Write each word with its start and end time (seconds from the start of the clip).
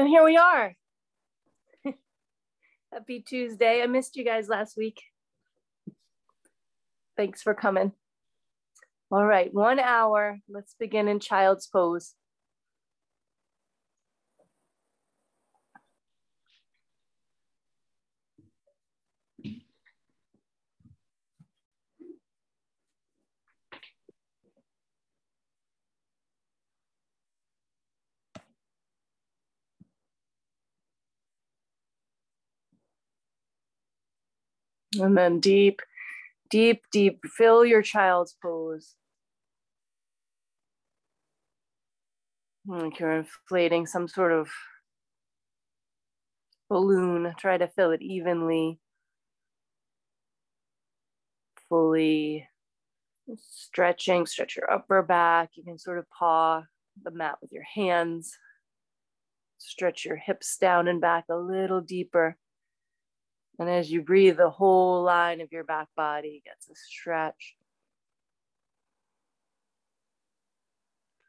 And 0.00 0.08
here 0.08 0.24
we 0.24 0.38
are. 0.38 0.74
Happy 2.90 3.20
Tuesday. 3.20 3.82
I 3.82 3.86
missed 3.86 4.16
you 4.16 4.24
guys 4.24 4.48
last 4.48 4.74
week. 4.74 5.02
Thanks 7.18 7.42
for 7.42 7.52
coming. 7.52 7.92
All 9.10 9.26
right, 9.26 9.52
one 9.52 9.78
hour. 9.78 10.38
Let's 10.48 10.74
begin 10.80 11.06
in 11.06 11.20
child's 11.20 11.66
pose. 11.66 12.14
And 34.98 35.16
then 35.16 35.40
deep, 35.40 35.80
deep, 36.50 36.82
deep, 36.92 37.20
fill 37.36 37.64
your 37.64 37.82
child's 37.82 38.36
pose. 38.42 38.96
Like 42.66 42.98
you're 42.98 43.12
inflating 43.12 43.86
some 43.86 44.08
sort 44.08 44.32
of 44.32 44.48
balloon, 46.68 47.32
try 47.38 47.56
to 47.56 47.68
fill 47.68 47.90
it 47.90 48.02
evenly, 48.02 48.78
fully 51.68 52.46
stretching, 53.36 54.26
stretch 54.26 54.56
your 54.56 54.70
upper 54.70 55.02
back. 55.02 55.50
You 55.54 55.64
can 55.64 55.78
sort 55.78 55.98
of 55.98 56.06
paw 56.10 56.62
the 57.02 57.10
mat 57.10 57.36
with 57.40 57.52
your 57.52 57.64
hands. 57.74 58.36
Stretch 59.58 60.04
your 60.04 60.16
hips 60.16 60.56
down 60.56 60.88
and 60.88 61.00
back 61.00 61.24
a 61.30 61.36
little 61.36 61.80
deeper. 61.80 62.36
And 63.60 63.68
as 63.68 63.92
you 63.92 64.00
breathe, 64.00 64.38
the 64.38 64.48
whole 64.48 65.02
line 65.02 65.42
of 65.42 65.52
your 65.52 65.64
back 65.64 65.88
body 65.94 66.42
gets 66.46 66.70
a 66.70 66.74
stretch. 66.74 67.56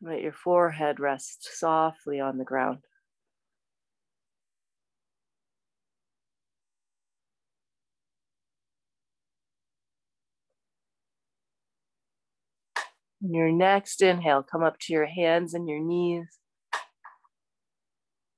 Let 0.01 0.21
your 0.21 0.31
forehead 0.31 1.01
rest 1.01 1.45
softly 1.59 2.21
on 2.21 2.37
the 2.37 2.45
ground. 2.45 2.79
And 13.21 13.35
your 13.35 13.51
next 13.51 14.01
inhale, 14.01 14.41
come 14.41 14.63
up 14.63 14.79
to 14.79 14.93
your 14.93 15.05
hands 15.05 15.53
and 15.53 15.67
your 15.67 15.81
knees. 15.81 16.39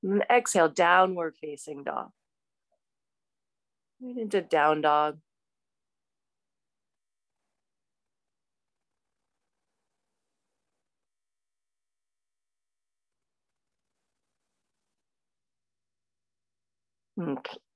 And 0.02 0.24
exhale, 0.32 0.68
downward 0.68 1.36
facing 1.40 1.84
dog. 1.84 2.10
Right 4.04 4.18
into 4.18 4.42
down 4.42 4.82
dog. 4.82 5.20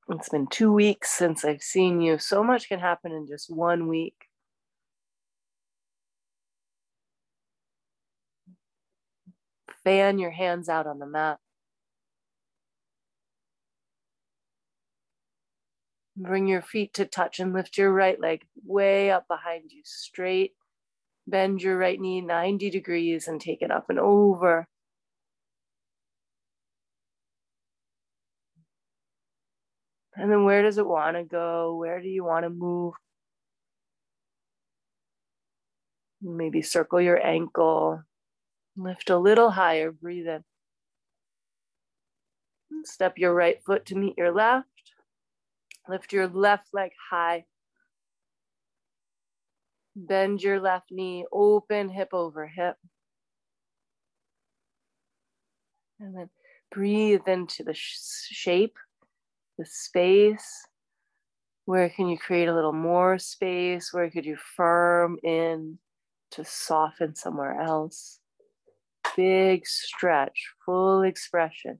It's 0.10 0.30
been 0.30 0.48
two 0.48 0.72
weeks 0.74 1.12
since 1.12 1.46
I've 1.46 1.62
seen 1.62 2.02
you. 2.02 2.18
So 2.18 2.44
much 2.44 2.68
can 2.70 2.80
happen 2.80 3.12
in 3.12 3.28
just 3.28 3.50
one 3.50 3.88
week. 3.88 4.16
Fan 9.84 10.20
your 10.20 10.32
hands 10.32 10.68
out 10.70 10.88
on 10.88 11.00
the 11.00 11.06
mat. 11.06 11.40
Bring 16.20 16.48
your 16.48 16.64
feet 16.64 16.96
to 16.96 17.06
touch 17.06 17.40
and 17.40 17.54
lift 17.54 17.78
your 17.78 17.92
right 17.94 18.20
leg 18.20 18.42
way 18.66 19.12
up 19.12 19.28
behind 19.28 19.72
you, 19.72 19.82
straight. 19.86 20.54
Bend 21.28 21.62
your 21.62 21.78
right 21.78 22.00
knee 22.00 22.22
90 22.22 22.72
degrees 22.72 23.28
and 23.28 23.40
take 23.40 23.62
it 23.62 23.70
up 23.70 23.86
and 23.90 24.00
over. 24.00 24.68
And 30.16 30.32
then 30.32 30.44
where 30.44 30.64
does 30.64 30.80
it 30.80 30.88
want 30.88 31.16
to 31.18 31.24
go? 31.24 31.76
Where 31.76 32.02
do 32.02 32.08
you 32.08 32.24
want 32.24 32.46
to 32.46 32.50
move? 32.50 32.96
Maybe 36.20 36.64
circle 36.64 37.00
your 37.00 37.24
ankle. 37.24 38.02
Lift 38.76 39.12
a 39.12 39.18
little 39.18 39.52
higher, 39.52 39.92
breathe 39.92 40.28
in. 40.28 40.44
Step 42.86 43.20
your 43.20 43.36
right 43.36 43.64
foot 43.64 43.86
to 43.88 43.96
meet 43.96 44.16
your 44.18 44.34
left. 44.34 44.77
Lift 45.90 46.12
your 46.12 46.28
left 46.28 46.68
leg 46.74 46.92
high. 47.10 47.46
Bend 49.96 50.42
your 50.42 50.60
left 50.60 50.92
knee, 50.92 51.26
open 51.32 51.90
hip 51.90 52.10
over 52.14 52.46
hip. 52.46 52.76
And 56.00 56.16
then 56.16 56.30
breathe 56.72 57.28
into 57.28 57.64
the 57.64 57.74
shape, 57.74 58.78
the 59.58 59.66
space. 59.66 60.68
Where 61.66 61.90
can 61.90 62.08
you 62.08 62.18
create 62.18 62.48
a 62.48 62.54
little 62.54 62.74
more 62.74 63.18
space? 63.18 63.92
Where 63.92 64.10
could 64.10 64.26
you 64.26 64.38
firm 64.38 65.18
in 65.24 65.80
to 66.32 66.46
soften 66.46 67.16
somewhere 67.16 67.60
else? 67.60 68.20
Big 69.16 69.66
stretch, 69.66 70.54
full 70.66 71.02
expression. 71.02 71.80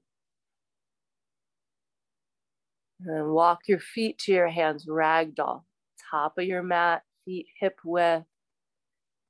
And 3.06 3.30
walk 3.30 3.60
your 3.68 3.78
feet 3.78 4.18
to 4.20 4.32
your 4.32 4.48
hands, 4.48 4.86
ragdoll, 4.86 5.62
top 6.10 6.36
of 6.36 6.44
your 6.44 6.62
mat, 6.62 7.02
feet 7.24 7.46
hip 7.60 7.78
width. 7.84 8.24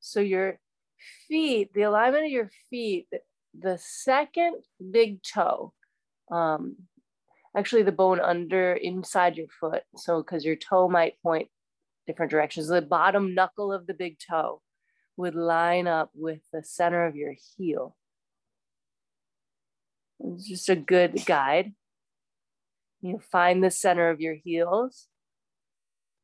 So 0.00 0.20
your 0.20 0.58
feet, 1.28 1.72
the 1.74 1.82
alignment 1.82 2.24
of 2.24 2.30
your 2.30 2.50
feet, 2.70 3.08
the 3.58 3.78
second 3.78 4.56
big 4.90 5.22
toe, 5.22 5.72
um, 6.30 6.76
actually 7.56 7.82
the 7.82 7.92
bone 7.92 8.20
under 8.20 8.72
inside 8.72 9.36
your 9.36 9.48
foot. 9.60 9.82
So 9.96 10.22
because 10.22 10.44
your 10.44 10.56
toe 10.56 10.88
might 10.88 11.20
point 11.22 11.48
different 12.06 12.30
directions, 12.30 12.68
the 12.68 12.80
bottom 12.80 13.34
knuckle 13.34 13.72
of 13.72 13.86
the 13.86 13.94
big 13.94 14.16
toe 14.18 14.62
would 15.16 15.34
line 15.34 15.86
up 15.86 16.10
with 16.14 16.40
the 16.52 16.62
center 16.62 17.04
of 17.06 17.16
your 17.16 17.34
heel. 17.56 17.96
It's 20.20 20.48
just 20.48 20.68
a 20.68 20.76
good 20.76 21.26
guide. 21.26 21.74
You 23.00 23.20
find 23.30 23.62
the 23.62 23.70
center 23.70 24.10
of 24.10 24.20
your 24.20 24.34
heels. 24.34 25.06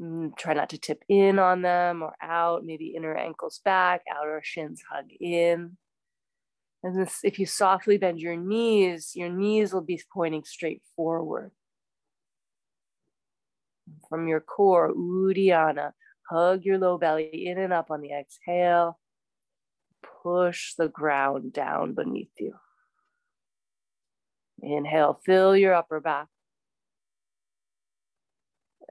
Mm, 0.03 0.37
try 0.37 0.55
not 0.55 0.71
to 0.71 0.79
tip 0.79 1.05
in 1.09 1.39
on 1.39 1.63
them 1.63 2.03
or 2.03 2.15
out, 2.21 2.65
maybe 2.65 2.95
inner 2.97 3.15
ankles 3.15 3.61
back, 3.65 4.03
outer 4.13 4.41
shins 4.43 4.83
hug 4.91 5.07
in. 5.21 5.77
And 6.83 7.01
this, 7.01 7.21
if 7.23 7.39
you 7.39 7.47
softly 7.47 7.97
bend 7.97 8.21
your 8.21 8.37
knees, 8.37 9.13
your 9.15 9.29
knees 9.31 9.73
will 9.73 9.81
be 9.83 10.01
pointing 10.13 10.45
straight 10.45 10.83
forward. 10.97 11.53
From 14.09 14.29
your 14.29 14.41
core, 14.41 14.93
Uddiyana, 14.93 15.93
Hug 16.31 16.65
your 16.65 16.79
low 16.79 16.97
belly 16.97 17.47
in 17.47 17.59
and 17.59 17.73
up 17.73 17.91
on 17.91 18.01
the 18.01 18.13
exhale. 18.13 18.99
Push 20.23 20.75
the 20.75 20.89
ground 20.89 21.53
down 21.53 21.93
beneath 21.95 22.33
you. 22.39 22.55
Inhale, 24.63 25.21
fill 25.25 25.55
your 25.57 25.75
upper 25.75 26.01
back. 26.01 26.29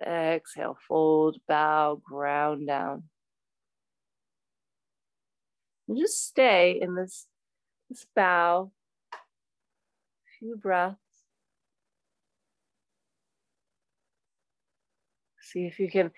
Exhale, 0.01 0.77
fold, 0.87 1.37
bow, 1.47 2.01
ground 2.03 2.67
down. 2.67 3.03
And 5.87 5.97
just 5.97 6.25
stay 6.25 6.79
in 6.81 6.95
this, 6.95 7.27
this 7.89 8.05
bow. 8.15 8.71
A 9.13 9.17
few 10.39 10.55
breaths. 10.55 10.97
See 15.41 15.65
if 15.65 15.79
you 15.79 15.89
can 15.89 16.11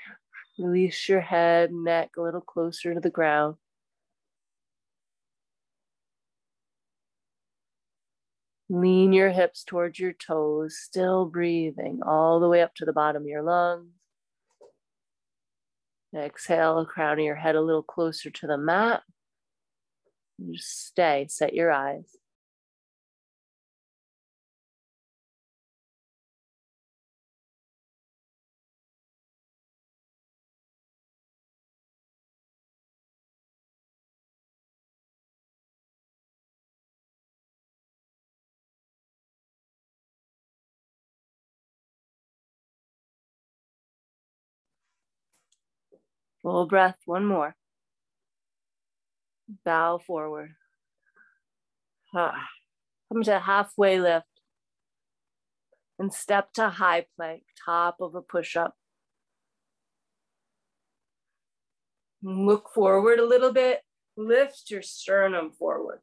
release 0.57 1.10
your 1.10 1.22
head, 1.22 1.74
neck 1.74 2.12
a 2.18 2.22
little 2.22 2.42
closer 2.42 2.94
to 2.94 3.00
the 3.00 3.10
ground. 3.10 3.56
Lean 8.69 9.13
your 9.13 9.29
hips 9.29 9.63
towards 9.63 10.00
your 10.00 10.13
toes, 10.13 10.77
still 10.77 11.25
breathing 11.25 12.00
all 12.06 12.39
the 12.39 12.50
way 12.50 12.62
up 12.62 12.73
to 12.75 12.85
the 12.85 12.94
bottom 12.94 13.23
of 13.23 13.27
your 13.27 13.44
lungs. 13.44 13.91
Exhale, 16.15 16.85
crown 16.85 17.19
of 17.19 17.25
your 17.25 17.35
head 17.35 17.56
a 17.56 17.62
little 17.62 17.83
closer 17.83 18.29
to 18.29 18.47
the 18.47 18.57
mat. 18.57 19.03
Just 20.51 20.88
stay, 20.88 21.27
set 21.29 21.53
your 21.53 21.71
eyes. 21.71 22.15
Full 46.45 46.68
breath, 46.68 46.97
one 47.06 47.25
more. 47.25 47.56
Bow 49.65 49.97
forward. 49.97 50.51
Come 52.13 53.24
to 53.24 53.39
halfway 53.39 54.00
lift 54.00 54.27
and 55.98 56.13
step 56.13 56.53
to 56.53 56.69
high 56.69 57.08
plank, 57.15 57.41
top 57.65 57.96
of 58.00 58.13
a 58.13 58.22
push 58.22 58.55
up. 58.55 58.75
Look 62.22 62.69
forward 62.75 63.17
a 63.17 63.25
little 63.25 63.51
bit, 63.51 63.81
lift 64.15 64.69
your 64.69 64.84
sternum 64.84 65.51
forward. 65.51 66.01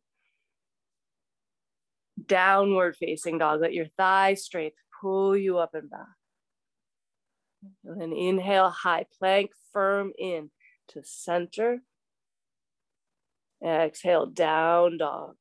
Downward 2.27 2.97
facing 2.97 3.39
dog, 3.39 3.61
let 3.61 3.75
your 3.75 3.87
thigh 3.97 4.35
straight 4.35 4.75
pull 5.01 5.37
you 5.37 5.59
up 5.59 5.75
and 5.75 5.89
back. 5.89 6.09
And 7.85 8.01
then 8.01 8.13
inhale, 8.13 8.71
high 8.71 9.07
plank, 9.19 9.51
firm 9.73 10.13
in 10.19 10.51
to 10.89 11.03
center. 11.05 11.79
Exhale, 13.65 14.27
down 14.27 14.99
dog. 14.99 15.37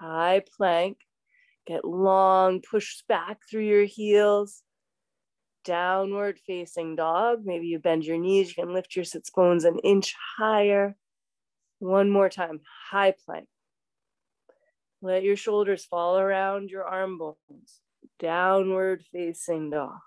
High 0.00 0.42
plank. 0.56 0.98
Get 1.66 1.84
long, 1.84 2.62
push 2.62 3.02
back 3.08 3.38
through 3.50 3.64
your 3.66 3.84
heels. 3.84 4.62
Downward 5.64 6.38
facing 6.46 6.94
dog. 6.94 7.40
Maybe 7.44 7.66
you 7.66 7.78
bend 7.78 8.04
your 8.04 8.18
knees. 8.18 8.48
You 8.48 8.62
can 8.62 8.72
lift 8.72 8.94
your 8.94 9.04
sits 9.04 9.30
bones 9.30 9.64
an 9.64 9.78
inch 9.80 10.14
higher. 10.38 10.96
One 11.80 12.08
more 12.08 12.28
time. 12.28 12.60
High 12.90 13.14
plank. 13.24 13.48
Let 15.02 15.24
your 15.24 15.36
shoulders 15.36 15.84
fall 15.84 16.18
around 16.18 16.70
your 16.70 16.84
arm 16.84 17.18
bones. 17.18 17.80
Downward 18.18 19.04
facing 19.12 19.70
dog. 19.70 19.98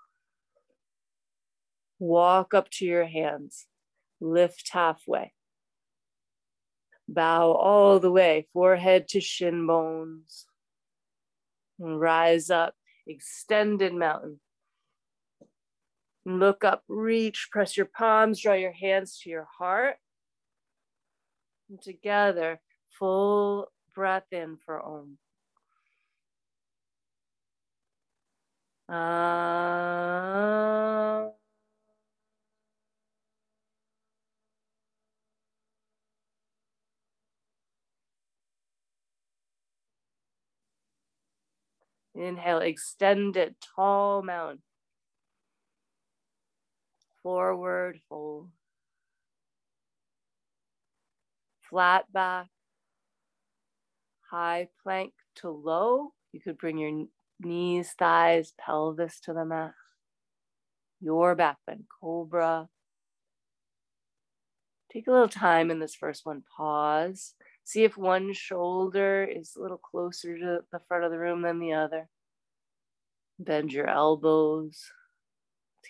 Walk 1.98 2.54
up 2.54 2.70
to 2.70 2.86
your 2.86 3.06
hands. 3.06 3.66
Lift 4.20 4.70
halfway. 4.72 5.32
Bow 7.08 7.52
all 7.52 7.98
the 7.98 8.10
way, 8.10 8.46
forehead 8.52 9.08
to 9.08 9.20
shin 9.20 9.66
bones. 9.66 10.46
Rise 11.78 12.50
up, 12.50 12.74
extended 13.06 13.92
mountain. 13.92 14.38
Look 16.24 16.64
up, 16.64 16.84
reach, 16.86 17.48
press 17.50 17.76
your 17.76 17.86
palms, 17.86 18.40
draw 18.40 18.52
your 18.52 18.72
hands 18.72 19.18
to 19.20 19.30
your 19.30 19.48
heart. 19.58 19.96
And 21.68 21.80
together, 21.80 22.60
full 22.98 23.72
breath 23.94 24.26
in 24.30 24.58
for 24.64 24.80
Om. 24.80 25.18
Uh, 28.90 29.00
Inhale, 42.14 42.58
extended, 42.58 43.54
tall 43.60 44.22
mountain. 44.22 44.62
Forward 47.22 48.00
fold. 48.08 48.50
Flat 51.60 52.12
back. 52.12 52.48
High 54.30 54.68
plank 54.82 55.12
to 55.36 55.50
low. 55.50 56.14
You 56.32 56.40
could 56.40 56.58
bring 56.58 56.78
your 56.78 57.06
knees, 57.40 57.94
thighs, 57.98 58.52
pelvis 58.58 59.20
to 59.20 59.32
the 59.32 59.44
mat. 59.44 59.72
Your 61.00 61.34
back 61.34 61.58
bend, 61.66 61.84
cobra. 62.00 62.68
Take 64.92 65.06
a 65.06 65.12
little 65.12 65.28
time 65.28 65.70
in 65.70 65.78
this 65.78 65.94
first 65.94 66.26
one. 66.26 66.42
Pause. 66.56 67.34
See 67.64 67.84
if 67.84 67.96
one 67.96 68.32
shoulder 68.32 69.24
is 69.24 69.54
a 69.56 69.60
little 69.60 69.78
closer 69.78 70.36
to 70.36 70.60
the 70.72 70.80
front 70.88 71.04
of 71.04 71.10
the 71.10 71.18
room 71.18 71.42
than 71.42 71.60
the 71.60 71.74
other. 71.74 72.08
Bend 73.38 73.72
your 73.72 73.88
elbows. 73.88 74.90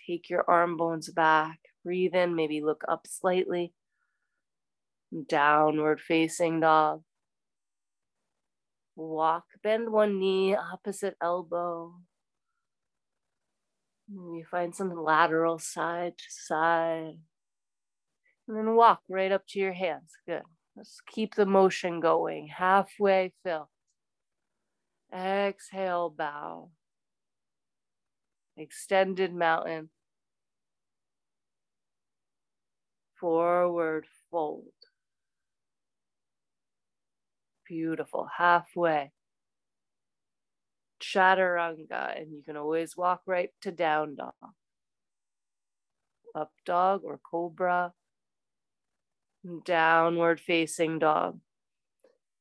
Take 0.07 0.29
your 0.29 0.45
arm 0.47 0.77
bones 0.77 1.09
back. 1.09 1.59
Breathe 1.83 2.13
in, 2.13 2.35
maybe 2.35 2.61
look 2.61 2.83
up 2.87 3.07
slightly. 3.07 3.73
Downward 5.27 5.99
facing 5.99 6.59
dog. 6.59 7.01
Walk, 8.95 9.45
bend 9.63 9.91
one 9.91 10.19
knee, 10.19 10.55
opposite 10.55 11.15
elbow. 11.21 11.93
You 14.09 14.43
find 14.49 14.75
some 14.75 14.93
lateral 14.93 15.57
side 15.57 16.17
to 16.17 16.25
side. 16.27 17.19
And 18.47 18.57
then 18.57 18.75
walk 18.75 19.01
right 19.07 19.31
up 19.31 19.43
to 19.49 19.59
your 19.59 19.73
hands. 19.73 20.11
Good. 20.27 20.41
Let's 20.75 20.99
keep 21.07 21.35
the 21.35 21.45
motion 21.45 21.99
going. 21.99 22.47
Halfway 22.47 23.33
fill. 23.43 23.69
Exhale, 25.13 26.09
bow. 26.09 26.71
Extended 28.57 29.33
mountain. 29.33 29.89
Forward 33.19 34.05
fold. 34.29 34.65
Beautiful. 37.71 38.27
Halfway. 38.37 39.13
Chaturanga. 41.01 42.19
And 42.19 42.33
you 42.33 42.41
can 42.45 42.57
always 42.57 42.97
walk 42.97 43.21
right 43.25 43.49
to 43.61 43.71
down 43.71 44.15
dog. 44.15 44.33
Up 46.35 46.51
dog 46.65 47.03
or 47.05 47.17
cobra 47.23 47.93
downward 49.63 50.41
facing 50.41 50.99
dog. 50.99 51.39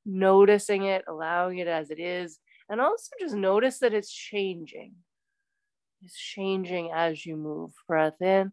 Noticing 0.04 0.87
it, 0.87 1.04
allowing 1.06 1.58
it 1.58 1.68
as 1.68 1.92
it 1.92 2.00
is, 2.00 2.40
and 2.68 2.80
also 2.80 3.10
just 3.20 3.37
notice 3.37 3.78
that 3.78 3.94
it's 3.94 4.12
changing. 4.12 4.94
It's 6.02 6.18
changing 6.18 6.90
as 6.92 7.25
you 7.25 7.37
move. 7.37 7.70
Breath 7.87 8.20
in, 8.20 8.50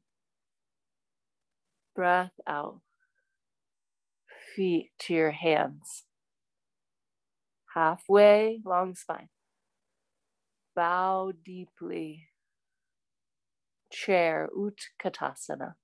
breath 1.96 2.34
out. 2.46 2.82
Feet 4.56 4.92
to 5.00 5.16
your 5.16 5.32
hands. 5.32 6.07
Halfway, 7.78 8.60
long 8.66 8.96
spine. 8.96 9.30
Bow 10.76 11.32
deeply. 11.46 12.30
Chair, 13.92 14.50
Utkatasana. 14.58 15.76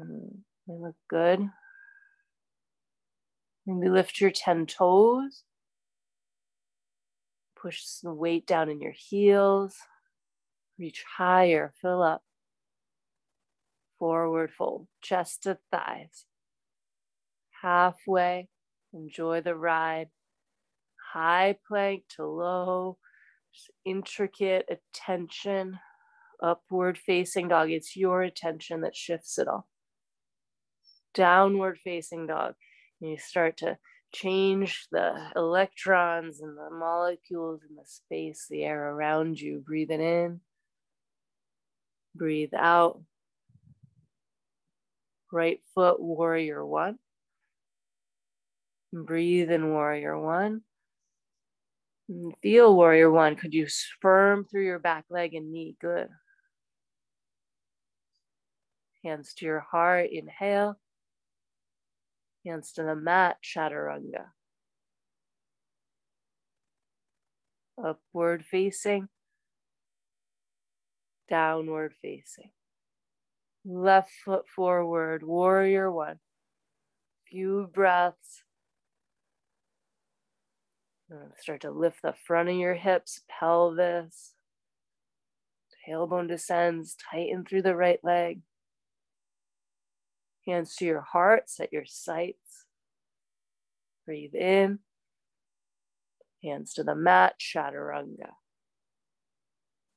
Mm, 0.00 0.42
they 0.68 0.74
look 0.74 0.94
good. 1.10 1.48
Maybe 3.66 3.90
lift 3.90 4.20
your 4.20 4.30
10 4.30 4.66
toes. 4.66 5.42
Push 7.60 7.82
some 7.82 8.16
weight 8.16 8.46
down 8.46 8.70
in 8.70 8.80
your 8.80 8.94
heels. 8.96 9.74
Reach 10.78 11.02
higher, 11.16 11.72
fill 11.82 12.00
up. 12.00 12.22
Forward 13.98 14.52
fold, 14.52 14.86
chest 15.02 15.42
to 15.42 15.58
thighs. 15.72 16.26
Halfway, 17.62 18.48
enjoy 18.92 19.40
the 19.40 19.54
ride. 19.54 20.08
High 21.12 21.56
plank 21.66 22.04
to 22.16 22.26
low, 22.26 22.98
just 23.54 23.70
intricate 23.84 24.68
attention. 24.68 25.78
Upward 26.42 26.98
facing 26.98 27.48
dog, 27.48 27.70
it's 27.70 27.96
your 27.96 28.22
attention 28.22 28.82
that 28.82 28.94
shifts 28.94 29.38
it 29.38 29.48
all. 29.48 29.66
Downward 31.14 31.78
facing 31.82 32.26
dog, 32.26 32.54
you 33.00 33.16
start 33.16 33.56
to 33.58 33.78
change 34.12 34.86
the 34.92 35.14
electrons 35.34 36.40
and 36.42 36.56
the 36.56 36.70
molecules 36.70 37.62
in 37.68 37.76
the 37.76 37.86
space, 37.86 38.46
the 38.50 38.64
air 38.64 38.90
around 38.90 39.40
you. 39.40 39.62
Breathe 39.64 39.90
it 39.90 40.00
in, 40.00 40.40
breathe 42.14 42.54
out. 42.54 43.00
Right 45.32 45.60
foot, 45.74 46.00
warrior 46.00 46.64
one. 46.64 46.98
Breathe 48.92 49.50
in 49.50 49.70
warrior 49.70 50.18
one. 50.18 50.62
feel 52.42 52.74
warrior 52.74 53.10
one. 53.10 53.36
Could 53.36 53.52
you 53.52 53.66
firm 54.00 54.44
through 54.44 54.64
your 54.64 54.78
back 54.78 55.04
leg 55.10 55.34
and 55.34 55.52
knee? 55.52 55.76
Good. 55.80 56.08
Hands 59.04 59.34
to 59.34 59.44
your 59.44 59.60
heart, 59.60 60.08
inhale 60.10 60.78
hands 62.46 62.72
to 62.72 62.82
the 62.82 62.94
mat, 62.94 63.36
chaturanga. 63.42 64.26
Upward 67.82 68.44
facing, 68.44 69.08
downward 71.28 71.92
facing. 72.00 72.50
Left 73.64 74.10
foot 74.24 74.44
forward, 74.48 75.22
warrior 75.22 75.90
one. 75.90 76.20
Few 77.28 77.68
breaths. 77.74 78.44
Start 81.38 81.60
to 81.60 81.70
lift 81.70 82.02
the 82.02 82.14
front 82.26 82.48
of 82.48 82.56
your 82.56 82.74
hips, 82.74 83.20
pelvis. 83.28 84.34
Tailbone 85.86 86.26
descends, 86.26 86.96
tighten 87.10 87.44
through 87.44 87.62
the 87.62 87.76
right 87.76 88.00
leg. 88.02 88.40
Hands 90.46 90.74
to 90.76 90.84
your 90.84 91.00
heart, 91.00 91.48
set 91.48 91.72
your 91.72 91.84
sights. 91.86 92.64
Breathe 94.04 94.34
in. 94.34 94.80
Hands 96.42 96.72
to 96.74 96.82
the 96.82 96.96
mat, 96.96 97.34
chaturanga. 97.38 98.30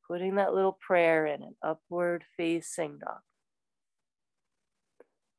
Putting 0.07 0.35
that 0.35 0.53
little 0.53 0.77
prayer 0.79 1.25
in 1.25 1.41
an 1.41 1.55
upward 1.63 2.23
facing 2.37 2.99
dog. 2.99 3.19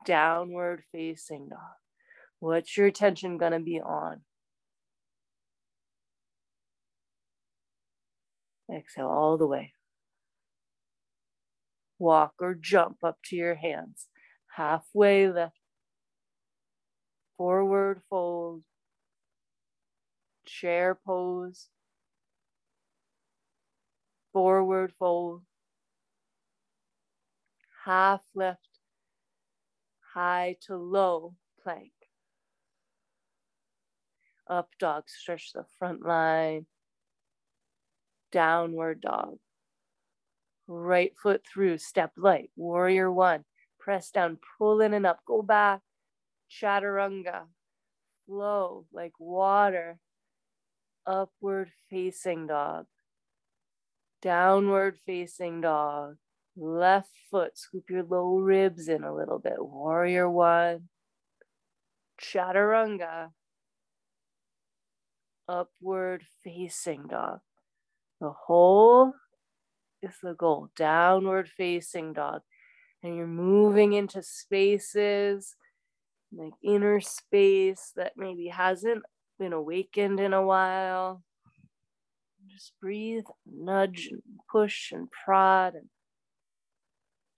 Downward 0.05 0.83
facing 0.91 1.49
dog. 1.49 1.59
What's 2.41 2.77
your 2.77 2.87
attention 2.87 3.39
going 3.39 3.53
to 3.53 3.61
be 3.61 3.81
on? 3.81 4.23
Exhale 8.73 9.07
all 9.09 9.37
the 9.37 9.47
way. 9.47 9.73
Walk 11.99 12.35
or 12.41 12.55
jump 12.55 12.99
up 13.03 13.19
to 13.25 13.37
your 13.37 13.57
hands. 13.57 14.09
Halfway 14.57 15.29
lift, 15.29 15.57
forward 17.37 18.03
fold, 18.09 18.63
chair 20.47 20.95
pose, 20.95 21.69
forward 24.33 24.93
fold, 24.99 25.43
half 27.85 28.23
lift, 28.35 28.81
high 30.15 30.57
to 30.67 30.77
low 30.77 31.35
plank. 31.63 31.93
Up 34.49 34.71
dog, 34.79 35.05
stretch 35.09 35.53
the 35.53 35.65
front 35.79 36.05
line, 36.05 36.67
downward 38.33 39.01
dog. 39.01 39.39
Right 40.67 41.13
foot 41.21 41.43
through, 41.47 41.79
step 41.79 42.13
light, 42.17 42.51
warrior 42.57 43.11
one. 43.11 43.45
Press 43.79 44.11
down, 44.11 44.39
pull 44.59 44.81
in 44.81 44.95
and 44.95 45.07
up, 45.07 45.21
go 45.27 45.43
back, 45.43 45.81
chaturanga, 46.51 47.43
flow 48.27 48.87
like 48.93 49.13
water, 49.19 49.99
upward 51.07 51.71
facing 51.89 52.47
dog, 52.47 52.87
downward 54.23 54.99
facing 55.07 55.61
dog, 55.63 56.17
left 56.57 57.11
foot, 57.31 57.57
scoop 57.57 57.91
your 57.91 58.05
low 58.05 58.37
ribs 58.37 58.89
in 58.89 59.03
a 59.03 59.15
little 59.15 59.39
bit, 59.39 59.57
warrior 59.59 60.29
one, 60.29 60.89
chaturanga, 62.21 63.31
upward 65.49 66.23
facing 66.45 67.07
dog. 67.09 67.41
The 68.21 68.31
whole 68.31 69.15
is 70.03 70.15
the 70.23 70.35
goal, 70.35 70.69
downward 70.77 71.49
facing 71.49 72.13
dog. 72.13 72.43
And 73.03 73.17
you're 73.17 73.27
moving 73.27 73.95
into 73.95 74.23
spaces 74.23 75.57
like 76.33 76.53
inner 76.63 77.01
space 77.01 77.93
that 77.97 78.13
maybe 78.17 78.49
hasn't 78.49 79.03
been 79.39 79.53
awakened 79.53 80.21
in 80.21 80.33
a 80.33 80.45
while. 80.45 81.23
Just 82.49 82.73
breathe, 82.81 83.25
nudge 83.47 84.09
and 84.11 84.23
push 84.51 84.93
and 84.93 85.09
prod 85.11 85.75
and 85.75 85.89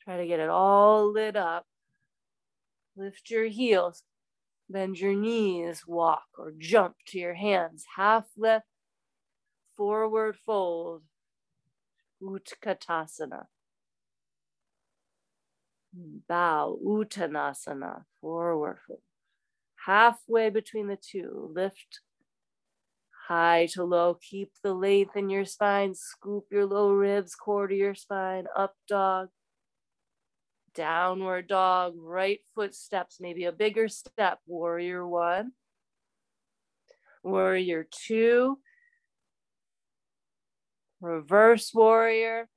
try 0.03 0.17
to 0.17 0.27
get 0.27 0.41
it 0.41 0.49
all 0.49 1.13
lit 1.13 1.37
up. 1.37 1.67
Lift 2.97 3.31
your 3.31 3.47
heels, 3.47 4.03
bend 4.69 4.99
your 4.99 5.15
knees, 5.15 5.85
walk 5.87 6.27
or 6.37 6.53
jump 6.59 6.97
to 7.07 7.19
your 7.19 7.35
hands, 7.35 7.85
half 7.97 8.27
lift, 8.37 8.67
forward 9.77 10.37
fold, 10.37 11.03
Utkatasana 12.23 13.47
bow, 16.29 16.79
Uttanasana, 16.85 18.05
forward 18.21 18.79
fold. 18.87 19.01
Halfway 19.87 20.51
between 20.51 20.87
the 20.87 20.97
two, 20.97 21.51
lift 21.55 22.01
high 23.29 23.67
to 23.73 23.85
low. 23.85 24.15
Keep 24.15 24.53
the 24.63 24.73
length 24.73 25.17
in 25.17 25.29
your 25.29 25.45
spine. 25.45 25.95
Scoop 25.95 26.45
your 26.51 26.67
low 26.67 26.91
ribs, 26.93 27.35
core 27.35 27.67
to 27.67 27.75
your 27.75 27.95
spine. 27.95 28.45
Up 28.57 28.75
dog, 28.89 29.29
downward 30.75 31.49
dog, 31.49 31.95
right 31.97 32.41
foot 32.55 32.75
steps, 32.75 33.19
maybe 33.21 33.45
a 33.45 33.53
bigger 33.53 33.89
step. 33.89 34.39
Warrior 34.47 35.07
one, 35.07 35.53
warrior 37.25 37.87
two, 37.91 38.59
reverse 41.03 41.73
warrior, 41.75 42.49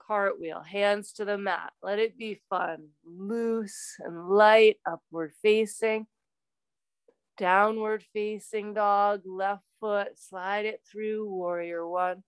cartwheel, 0.00 0.62
hands 0.62 1.12
to 1.12 1.24
the 1.24 1.38
mat. 1.38 1.72
Let 1.82 1.98
it 1.98 2.18
be 2.18 2.40
fun, 2.48 2.88
loose 3.04 3.96
and 4.00 4.28
light, 4.28 4.78
upward 4.84 5.32
facing, 5.42 6.06
downward 7.36 8.04
facing 8.12 8.74
dog, 8.74 9.22
left 9.26 9.62
foot, 9.80 10.18
slide 10.18 10.64
it 10.64 10.80
through, 10.90 11.28
warrior 11.28 11.86
one. 11.86 12.24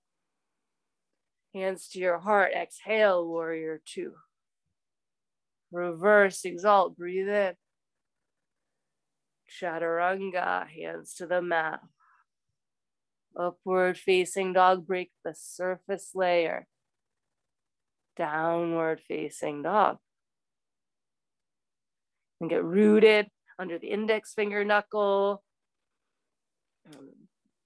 Hands 1.54 1.88
to 1.88 1.98
your 1.98 2.18
heart, 2.18 2.52
exhale, 2.52 3.26
warrior 3.26 3.80
two. 3.84 4.12
Reverse, 5.72 6.44
exalt, 6.44 6.96
breathe 6.96 7.28
in. 7.28 7.54
Chaturanga, 9.60 10.68
hands 10.68 11.14
to 11.14 11.26
the 11.26 11.40
mat. 11.40 11.80
Upward 13.38 13.98
facing 13.98 14.52
dog, 14.52 14.86
break 14.86 15.10
the 15.24 15.34
surface 15.34 16.10
layer 16.14 16.66
downward 18.16 19.00
facing 19.00 19.62
dog. 19.62 19.98
And 22.40 22.50
get 22.50 22.64
rooted 22.64 23.28
under 23.58 23.78
the 23.78 23.88
index 23.88 24.34
finger 24.34 24.64
knuckle, 24.64 25.42
um, 26.92 27.10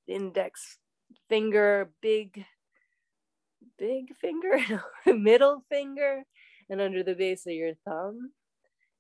index 0.06 0.78
finger, 1.28 1.90
big, 2.00 2.44
big 3.78 4.14
finger, 4.16 4.58
middle 5.06 5.64
finger, 5.68 6.22
and 6.70 6.80
under 6.80 7.02
the 7.02 7.14
base 7.14 7.46
of 7.46 7.54
your 7.54 7.74
thumb. 7.86 8.32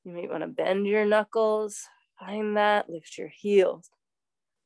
You 0.04 0.12
might 0.12 0.30
want 0.30 0.42
to 0.42 0.48
bend 0.48 0.86
your 0.86 1.04
knuckles, 1.04 1.82
find 2.18 2.56
that, 2.56 2.88
lift 2.88 3.18
your 3.18 3.28
heels, 3.28 3.90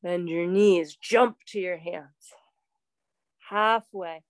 bend 0.03 0.29
your 0.29 0.45
knees, 0.45 0.95
jump 0.95 1.37
to 1.47 1.59
your 1.59 1.77
hands. 1.77 2.33
Halfway, 3.49 4.23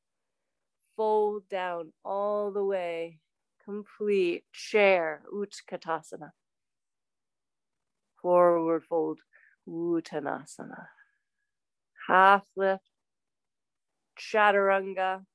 fold 0.96 1.50
down 1.50 1.92
all 2.06 2.51
the 2.51 2.63
way, 2.63 3.20
complete. 3.65 4.44
Chair, 4.53 5.24
Utkatasana. 5.34 6.32
Forward 8.22 8.83
fold, 8.86 9.20
Uttanasana. 9.68 10.86
Half 12.07 12.44
lift, 12.55 12.83
Chaturanga, 14.18 15.25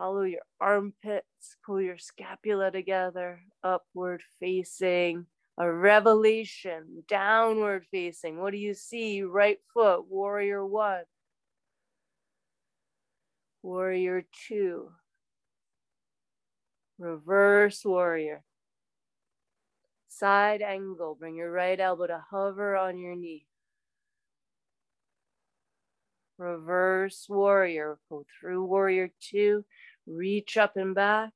Hollow 0.00 0.22
your 0.22 0.40
armpits, 0.58 1.58
pull 1.62 1.78
your 1.78 1.98
scapula 1.98 2.70
together, 2.70 3.42
upward 3.62 4.22
facing, 4.40 5.26
a 5.60 5.70
revelation, 5.70 7.04
downward 7.06 7.84
facing. 7.90 8.40
What 8.40 8.52
do 8.52 8.56
you 8.56 8.72
see? 8.72 9.22
Right 9.22 9.58
foot, 9.74 10.06
warrior 10.08 10.64
one, 10.64 11.02
warrior 13.62 14.24
two, 14.48 14.90
reverse 16.98 17.84
warrior, 17.84 18.42
side 20.08 20.62
angle. 20.62 21.14
Bring 21.20 21.36
your 21.36 21.52
right 21.52 21.78
elbow 21.78 22.06
to 22.06 22.24
hover 22.30 22.74
on 22.74 22.96
your 22.96 23.14
knee. 23.14 23.44
Reverse 26.38 27.26
warrior, 27.28 27.98
go 28.08 28.24
through 28.40 28.64
warrior 28.64 29.10
two, 29.20 29.66
reach 30.06 30.56
up 30.56 30.78
and 30.78 30.94
back, 30.94 31.32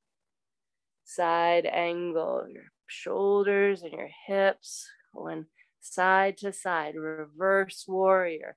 side 1.05 1.67
angle, 1.67 2.47
shoulders 2.87 3.83
and 3.83 3.93
your 3.93 4.11
hips 4.27 4.89
going 5.15 5.47
side 5.81 6.39
to 6.39 6.53
side, 6.53 6.97
reverse 6.97 7.85
warrior. 7.87 8.57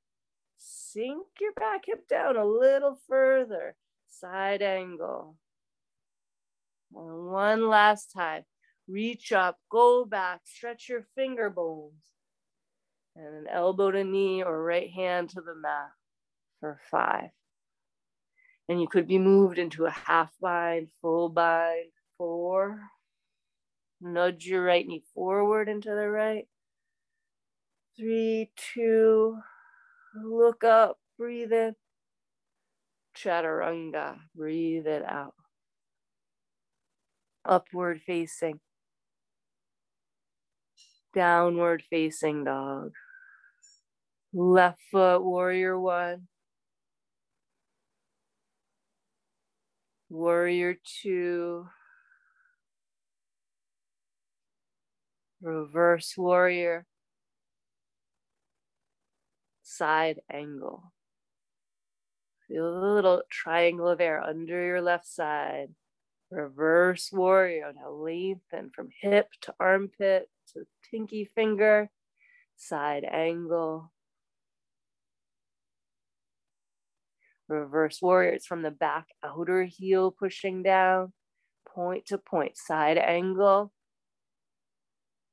Sink 0.58 1.28
your 1.40 1.54
back 1.54 1.84
hip 1.86 2.08
down 2.08 2.38
a 2.38 2.46
little 2.46 3.00
further, 3.08 3.76
side 4.08 4.62
angle. 4.62 5.36
And 6.96 7.28
one 7.28 7.68
last 7.68 8.12
time, 8.12 8.44
reach 8.88 9.32
up, 9.32 9.58
go 9.70 10.06
back, 10.06 10.42
stretch 10.46 10.90
your 10.90 11.06
finger 11.16 11.50
bones, 11.50 12.04
and 13.16 13.36
an 13.36 13.48
elbow 13.52 13.92
to 13.92 14.04
knee 14.04 14.44
or 14.44 14.64
right 14.64 14.90
hand 14.90 15.30
to 15.32 15.42
the 15.42 15.56
mat 15.56 15.92
for 16.60 16.80
five. 16.90 17.30
And 18.70 18.82
you 18.82 18.88
could 18.88 19.08
be 19.08 19.20
moved 19.20 19.60
into 19.60 19.86
a 19.86 19.92
half 19.92 20.32
bind, 20.42 20.90
full 21.02 21.30
bind, 21.30 21.92
four. 22.18 22.82
Nudge 24.02 24.46
your 24.46 24.64
right 24.64 24.86
knee 24.86 25.04
forward 25.16 25.70
into 25.70 25.90
the 25.90 26.10
right. 26.10 26.48
Three, 27.98 28.52
two, 28.56 29.38
look 30.24 30.64
up, 30.64 31.00
breathe 31.18 31.52
in. 31.52 31.76
Chaturanga, 33.16 34.18
breathe 34.36 34.86
it 34.86 35.04
out. 35.04 35.34
Upward 37.44 38.02
facing. 38.06 38.60
Downward 41.16 41.84
facing 41.90 42.44
dog. 42.44 42.92
Left 44.34 44.80
foot, 44.92 45.24
warrior 45.24 45.80
one. 45.80 46.28
Warrior 50.10 50.76
two. 51.02 51.68
Reverse 55.42 56.16
warrior. 56.18 56.86
Side 59.64 60.20
angle. 60.32 60.92
Feel 62.48 62.80
the 62.80 62.88
little 62.88 63.22
triangle 63.30 63.88
of 63.88 64.02
air 64.02 64.22
under 64.22 64.66
your 64.66 64.82
left 64.82 65.06
side. 65.06 65.68
Reverse 66.32 67.12
warrior. 67.12 67.72
Now 67.76 67.92
lengthen 67.92 68.72
from 68.74 68.90
hip 69.02 69.28
to 69.42 69.54
armpit 69.60 70.30
to 70.54 70.66
pinky 70.90 71.26
finger. 71.26 71.90
Side 72.56 73.04
angle. 73.04 73.92
Reverse 77.48 78.02
warrior. 78.02 78.32
It's 78.32 78.48
from 78.48 78.62
the 78.62 78.72
back 78.72 79.06
outer 79.24 79.64
heel 79.64 80.12
pushing 80.12 80.64
down, 80.64 81.14
point 81.68 82.08
to 82.08 82.18
point, 82.18 82.58
side 82.58 82.98
angle. 82.98 83.72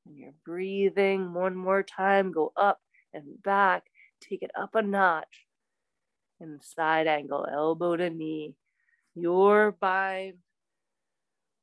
And 0.06 0.16
you're 0.16 0.34
breathing 0.44 1.32
one 1.32 1.56
more 1.56 1.82
time. 1.82 2.32
Go 2.32 2.52
up 2.56 2.80
and 3.12 3.42
back. 3.42 3.84
Take 4.20 4.42
it 4.42 4.50
up 4.58 4.74
a 4.74 4.82
notch. 4.82 5.46
And 6.40 6.62
side 6.62 7.06
angle, 7.06 7.46
elbow 7.50 7.96
to 7.96 8.10
knee. 8.10 8.54
Your 9.14 9.72
bind. 9.72 10.38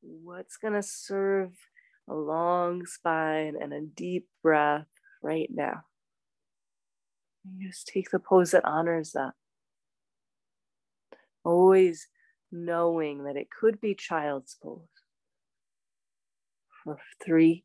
What's 0.00 0.56
going 0.56 0.74
to 0.74 0.82
serve 0.82 1.52
a 2.08 2.14
long 2.14 2.86
spine 2.86 3.54
and 3.60 3.72
a 3.72 3.80
deep 3.80 4.26
breath 4.42 4.88
right 5.22 5.48
now? 5.52 5.82
You 7.44 7.68
just 7.68 7.86
take 7.86 8.10
the 8.10 8.18
pose 8.18 8.52
that 8.52 8.64
honors 8.64 9.12
that 9.12 9.34
always 11.44 12.08
knowing 12.50 13.24
that 13.24 13.36
it 13.36 13.48
could 13.50 13.80
be 13.80 13.94
child's 13.94 14.56
pose. 14.62 14.80
For 16.84 16.98
three, 17.24 17.64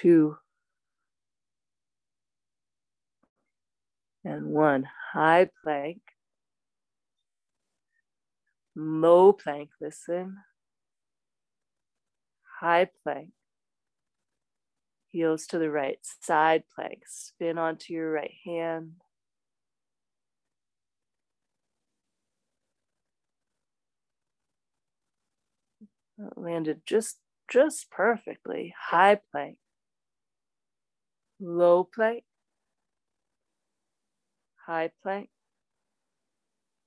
two, 0.00 0.36
and 4.24 4.46
one. 4.46 4.88
High 5.12 5.48
plank, 5.62 6.00
low 8.76 9.32
plank, 9.32 9.70
listen. 9.80 10.36
High 12.60 12.86
plank, 13.02 13.32
heels 15.08 15.46
to 15.46 15.58
the 15.58 15.70
right, 15.70 15.98
side 16.02 16.64
plank, 16.74 17.02
spin 17.06 17.58
onto 17.58 17.92
your 17.92 18.10
right 18.10 18.34
hand. 18.44 18.96
landed 26.36 26.82
just 26.86 27.18
just 27.48 27.90
perfectly. 27.90 28.74
High 28.78 29.20
plank, 29.30 29.58
low 31.40 31.84
plank, 31.84 32.24
high 34.66 34.90
plank, 35.02 35.28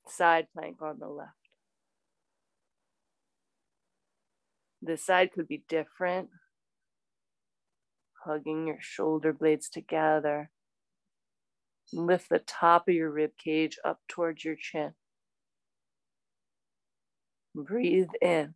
side 0.08 0.48
plank 0.54 0.82
on 0.82 1.00
the 1.00 1.08
left. 1.08 1.32
This 4.82 5.04
side 5.06 5.32
could 5.32 5.48
be 5.48 5.64
different. 5.68 6.30
Hugging 8.24 8.68
your 8.68 8.80
shoulder 8.80 9.34
blades 9.34 9.70
together. 9.70 10.52
Lift 11.94 12.30
the 12.30 12.40
top 12.40 12.88
of 12.88 12.94
your 12.94 13.10
rib 13.10 13.32
cage 13.38 13.78
up 13.84 14.02
towards 14.08 14.44
your 14.44 14.56
chin. 14.56 14.94
Breathe 17.56 18.10
in 18.22 18.54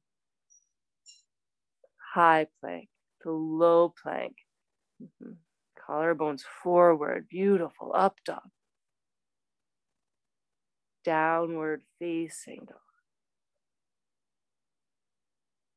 high 2.14 2.48
plank 2.60 2.90
to 3.24 3.32
low 3.32 3.94
plank. 4.02 4.36
Mm-hmm. 5.02 5.32
Collarbones 5.92 6.44
forward, 6.64 7.28
beautiful, 7.30 7.92
up 7.94 8.16
dog. 8.26 8.50
Downward 11.04 11.82
facing 12.00 12.66
dog. 12.66 12.78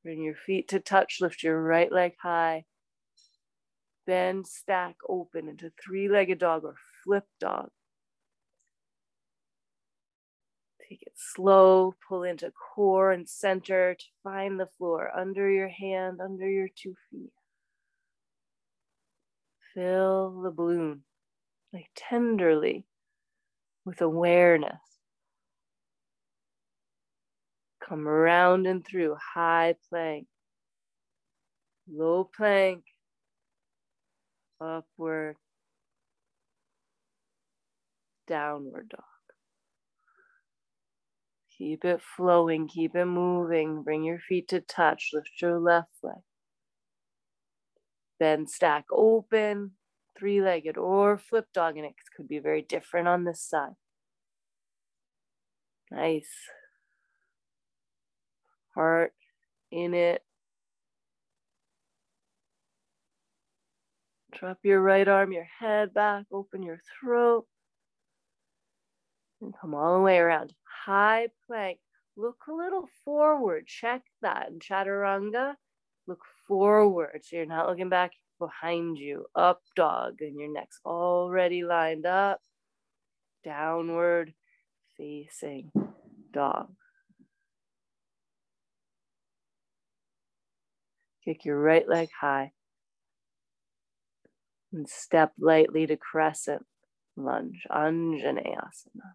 Bring 0.04 0.22
your 0.22 0.36
feet 0.36 0.68
to 0.68 0.78
touch, 0.78 1.18
lift 1.20 1.42
your 1.42 1.60
right 1.60 1.90
leg 1.90 2.12
high. 2.22 2.64
Bend, 4.06 4.46
stack 4.46 4.96
open 5.08 5.48
into 5.48 5.72
three 5.84 6.08
legged 6.08 6.38
dog 6.38 6.64
or 6.64 6.76
flip 7.02 7.24
dog. 7.40 7.70
Take 10.88 11.02
it 11.02 11.14
slow, 11.16 11.94
pull 12.06 12.22
into 12.22 12.52
core 12.52 13.10
and 13.10 13.28
center 13.28 13.94
to 13.94 14.04
find 14.22 14.60
the 14.60 14.68
floor 14.78 15.10
under 15.16 15.50
your 15.50 15.70
hand, 15.70 16.20
under 16.20 16.48
your 16.48 16.68
two 16.76 16.94
feet. 17.10 17.32
Fill 19.74 20.40
the 20.42 20.50
balloon 20.50 21.02
like 21.72 21.90
tenderly 21.96 22.86
with 23.84 24.00
awareness. 24.00 24.80
Come 27.80 28.08
around 28.08 28.66
and 28.66 28.86
through 28.86 29.16
high 29.34 29.74
plank, 29.90 30.26
low 31.88 32.24
plank, 32.24 32.84
upward, 34.60 35.36
downward 38.26 38.88
dog. 38.88 39.04
Keep 41.58 41.84
it 41.84 42.00
flowing, 42.16 42.68
keep 42.68 42.96
it 42.96 43.04
moving. 43.04 43.82
Bring 43.82 44.02
your 44.02 44.18
feet 44.18 44.48
to 44.48 44.60
touch. 44.60 45.10
Lift 45.12 45.30
your 45.40 45.60
left 45.60 45.92
leg. 46.02 46.14
Then 48.20 48.46
stack 48.46 48.84
open, 48.92 49.72
three 50.16 50.40
legged 50.40 50.76
or 50.76 51.18
flip 51.18 51.46
dog, 51.52 51.76
and 51.76 51.86
it 51.86 51.94
could 52.16 52.28
be 52.28 52.38
very 52.38 52.62
different 52.62 53.08
on 53.08 53.24
this 53.24 53.42
side. 53.42 53.74
Nice. 55.90 56.30
Heart 58.74 59.12
in 59.70 59.94
it. 59.94 60.22
Drop 64.32 64.58
your 64.64 64.80
right 64.80 65.06
arm, 65.06 65.32
your 65.32 65.46
head 65.58 65.94
back, 65.94 66.26
open 66.32 66.62
your 66.62 66.80
throat. 67.00 67.46
And 69.40 69.54
come 69.60 69.74
all 69.74 69.96
the 69.96 70.02
way 70.02 70.18
around. 70.18 70.52
High 70.84 71.28
plank. 71.46 71.78
Look 72.16 72.44
a 72.48 72.52
little 72.52 72.88
forward. 73.04 73.66
Check 73.66 74.02
that. 74.22 74.48
And 74.48 74.60
chaturanga, 74.60 75.54
look 76.06 76.20
forward. 76.46 77.20
So 77.24 77.36
you're 77.36 77.46
not 77.46 77.68
looking 77.68 77.88
back 77.88 78.12
behind 78.38 78.98
you. 78.98 79.26
Up 79.34 79.60
dog. 79.76 80.20
And 80.20 80.38
your 80.38 80.52
neck's 80.52 80.80
already 80.84 81.64
lined 81.64 82.06
up. 82.06 82.40
Downward 83.44 84.32
facing 84.96 85.70
dog. 86.32 86.68
Kick 91.24 91.44
your 91.44 91.58
right 91.58 91.88
leg 91.88 92.08
high 92.20 92.52
and 94.72 94.88
step 94.88 95.32
lightly 95.38 95.86
to 95.86 95.96
crescent 95.96 96.66
lunge, 97.16 97.66
Anjaneyasana. 97.70 99.14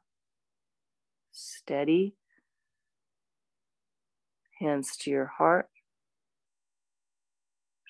Steady. 1.31 2.15
Hands 4.59 4.97
to 4.97 5.09
your 5.09 5.25
heart. 5.25 5.69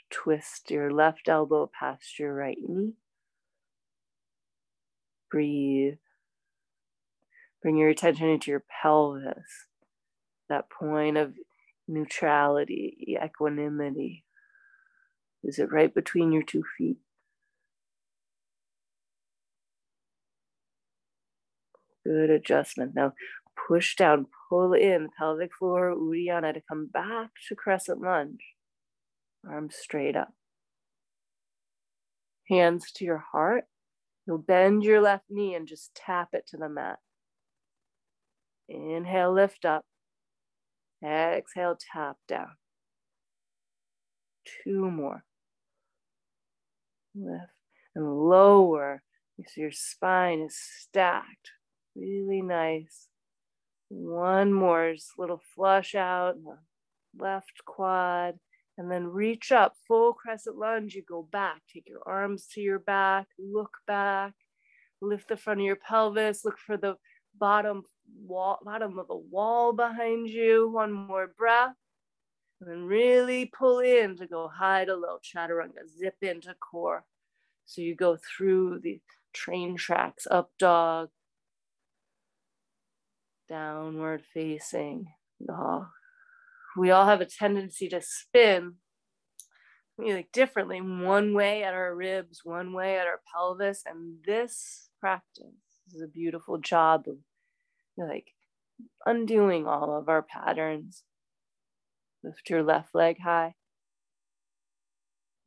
Twist 0.09 0.71
your 0.71 0.91
left 0.91 1.29
elbow 1.29 1.69
past 1.79 2.19
your 2.19 2.33
right 2.33 2.57
knee. 2.61 2.93
Breathe. 5.29 5.97
Bring 7.61 7.77
your 7.77 7.89
attention 7.89 8.29
into 8.29 8.51
your 8.51 8.63
pelvis, 8.81 9.67
that 10.47 10.69
point 10.69 11.17
of 11.17 11.33
neutrality, 11.87 13.17
equanimity. 13.23 14.23
Is 15.43 15.59
it 15.59 15.71
right 15.71 15.93
between 15.93 16.31
your 16.31 16.43
two 16.43 16.63
feet? 16.77 16.97
Good 22.05 22.29
adjustment. 22.29 22.93
Now 22.95 23.13
push 23.67 23.95
down, 23.95 24.27
pull 24.49 24.73
in, 24.73 25.09
pelvic 25.17 25.51
floor, 25.53 25.93
Uddiyana 25.95 26.53
to 26.53 26.61
come 26.61 26.87
back 26.87 27.31
to 27.47 27.55
crescent 27.55 28.01
lunge. 28.01 28.39
Arms 29.47 29.75
straight 29.75 30.15
up. 30.15 30.34
Hands 32.49 32.91
to 32.93 33.06
your 33.06 33.23
heart. 33.32 33.65
You'll 34.25 34.39
bend 34.39 34.84
your 34.84 35.02
left 35.02 35.25
knee 35.30 35.56
and 35.56 35.67
just 35.67 35.93
tap 35.95 36.30
it 36.34 36.47
to 36.47 36.58
the 36.58 36.69
mat. 36.69 36.99
Inhale, 38.67 39.34
lift 39.34 39.65
up. 39.65 39.86
Exhale, 41.04 41.78
tap 41.93 42.17
down. 42.28 42.52
Two 44.63 44.91
more. 44.91 45.23
Lift 47.15 47.52
and 47.95 48.30
lower. 48.30 49.02
So 49.47 49.62
your 49.62 49.71
spine 49.71 50.41
is 50.41 50.58
stacked. 50.58 51.52
Really 51.95 52.41
nice. 52.41 53.08
One 53.88 54.54
more, 54.54 54.93
just 54.93 55.17
little 55.17 55.41
flush 55.56 55.95
out 55.95 56.36
left 57.17 57.65
quad. 57.65 58.36
And 58.79 58.89
then 58.89 59.07
reach 59.07 59.51
up, 59.51 59.73
full 59.89 60.13
crescent 60.13 60.57
lunge. 60.57 60.95
You 60.95 61.03
go 61.03 61.21
back. 61.21 61.61
Take 61.71 61.89
your 61.89 62.01
arms 62.05 62.47
to 62.53 62.61
your 62.61 62.79
back, 62.79 63.27
look 63.37 63.71
back, 63.85 64.31
lift 65.01 65.27
the 65.27 65.35
front 65.35 65.59
of 65.59 65.65
your 65.65 65.75
pelvis, 65.75 66.45
look 66.45 66.57
for 66.57 66.77
the 66.77 66.95
bottom 67.37 67.83
wall, 68.25 68.57
bottom 68.63 68.97
of 68.97 69.09
the 69.09 69.17
wall 69.17 69.73
behind 69.73 70.29
you. 70.29 70.69
One 70.71 70.93
more 70.93 71.27
breath. 71.37 71.75
And 72.61 72.69
then 72.71 72.83
really 72.85 73.47
pull 73.47 73.79
in 73.79 74.15
to 74.15 74.25
go 74.25 74.47
high 74.47 74.85
to 74.85 74.95
low, 74.95 75.17
chaturanga, 75.21 75.85
zip 75.97 76.15
into 76.21 76.55
core. 76.55 77.03
So 77.65 77.81
you 77.81 77.95
go 77.95 78.17
through 78.17 78.79
the 78.79 79.01
train 79.33 79.75
tracks, 79.75 80.25
up 80.31 80.51
dog, 80.57 81.09
downward 83.49 84.23
facing 84.33 85.07
dog. 85.45 85.87
We 86.79 86.91
all 86.91 87.05
have 87.05 87.19
a 87.19 87.25
tendency 87.25 87.89
to 87.89 88.01
spin 88.01 88.75
like 89.97 90.31
differently, 90.31 90.79
one 90.79 91.33
way 91.33 91.61
at 91.63 91.73
our 91.73 91.93
ribs, 91.93 92.39
one 92.45 92.71
way 92.71 92.97
at 92.97 93.05
our 93.05 93.19
pelvis. 93.33 93.83
And 93.85 94.19
this 94.25 94.89
practice 94.99 95.45
is 95.93 96.01
a 96.01 96.07
beautiful 96.07 96.57
job 96.57 97.05
of 97.07 97.17
like 97.97 98.27
undoing 99.05 99.67
all 99.67 99.97
of 99.97 100.07
our 100.07 100.21
patterns. 100.21 101.03
Lift 102.23 102.49
your 102.49 102.63
left 102.63 102.95
leg 102.95 103.17
high. 103.21 103.55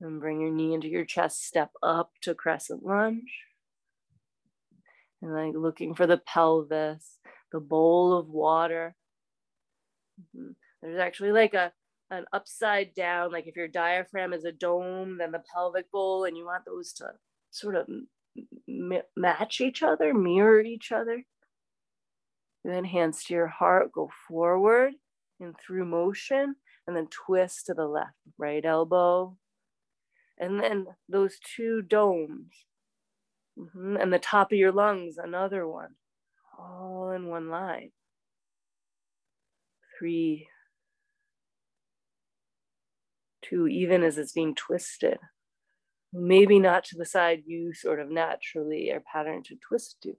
And 0.00 0.20
bring 0.20 0.40
your 0.40 0.50
knee 0.50 0.74
into 0.74 0.88
your 0.88 1.06
chest. 1.06 1.46
Step 1.46 1.70
up 1.82 2.10
to 2.22 2.34
crescent 2.34 2.84
lunge. 2.84 3.32
And 5.22 5.32
like 5.32 5.54
looking 5.54 5.94
for 5.94 6.06
the 6.06 6.18
pelvis, 6.18 7.18
the 7.52 7.60
bowl 7.60 8.12
of 8.18 8.28
water. 8.28 8.96
Mm-hmm. 10.20 10.52
There's 10.82 10.98
actually 10.98 11.32
like 11.32 11.54
a 11.54 11.72
an 12.10 12.26
upside 12.32 12.94
down, 12.94 13.32
like 13.32 13.46
if 13.46 13.56
your 13.56 13.68
diaphragm 13.68 14.34
is 14.34 14.44
a 14.44 14.52
dome, 14.52 15.16
then 15.16 15.32
the 15.32 15.42
pelvic 15.52 15.90
bowl, 15.90 16.24
and 16.24 16.36
you 16.36 16.44
want 16.44 16.64
those 16.66 16.92
to 16.92 17.06
sort 17.50 17.74
of 17.74 17.86
m- 18.68 19.02
match 19.16 19.62
each 19.62 19.82
other, 19.82 20.12
mirror 20.12 20.60
each 20.60 20.92
other. 20.92 21.24
Then 22.64 22.84
hands 22.84 23.24
to 23.24 23.34
your 23.34 23.46
heart, 23.46 23.92
go 23.92 24.10
forward 24.28 24.92
and 25.40 25.54
through 25.58 25.86
motion, 25.86 26.56
and 26.86 26.94
then 26.94 27.08
twist 27.08 27.66
to 27.66 27.74
the 27.74 27.86
left, 27.86 28.12
right 28.36 28.64
elbow. 28.64 29.36
And 30.38 30.60
then 30.60 30.86
those 31.08 31.38
two 31.56 31.82
domes, 31.82 32.52
mm-hmm. 33.58 33.96
and 33.96 34.12
the 34.12 34.18
top 34.18 34.52
of 34.52 34.58
your 34.58 34.72
lungs, 34.72 35.16
another 35.16 35.66
one, 35.66 35.94
all 36.58 37.10
in 37.10 37.26
one 37.26 37.48
line. 37.48 37.90
Three, 39.98 40.48
two, 43.52 43.66
even 43.68 44.02
as 44.02 44.18
it's 44.18 44.32
being 44.32 44.54
twisted. 44.54 45.18
Maybe 46.12 46.58
not 46.58 46.84
to 46.84 46.96
the 46.96 47.06
side 47.06 47.42
you 47.46 47.72
sort 47.72 48.00
of 48.00 48.10
naturally 48.10 48.90
are 48.90 49.02
patterned 49.12 49.46
to 49.46 49.56
twist 49.56 49.96
to 50.02 50.14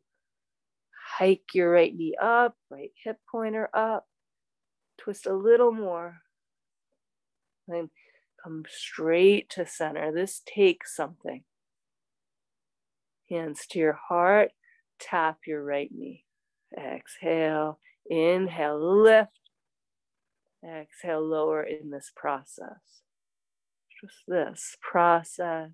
hike 1.18 1.54
your 1.54 1.72
right 1.72 1.94
knee 1.94 2.16
up, 2.22 2.56
right 2.70 2.92
hip 3.04 3.18
pointer 3.32 3.70
up, 3.74 4.08
twist 4.98 5.26
a 5.26 5.34
little 5.34 5.72
more. 5.72 6.22
Then 7.68 7.90
come 8.44 8.64
straight 8.68 9.50
to 9.52 9.66
center. 9.66 10.12
This 10.12 10.42
takes 10.46 10.96
something. 10.96 11.44
Hands 13.30 13.60
to 13.72 13.80
your 13.80 13.94
heart, 14.10 14.52
tap 15.00 15.40
your 15.46 15.64
right 15.64 15.90
knee. 15.94 16.26
Exhale, 16.76 17.80
inhale, 18.10 19.02
lift. 19.04 19.30
Exhale, 20.66 21.22
lower 21.22 21.62
in 21.62 21.92
this 21.92 22.12
process. 22.16 23.04
Just 24.04 24.24
this 24.28 24.76
process, 24.82 25.72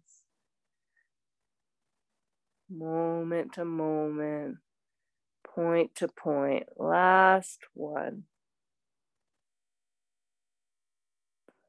moment 2.70 3.54
to 3.54 3.66
moment 3.66 4.58
point 5.60 5.96
to 5.96 6.08
point. 6.08 6.64
Last 6.78 7.60
one. 7.74 8.24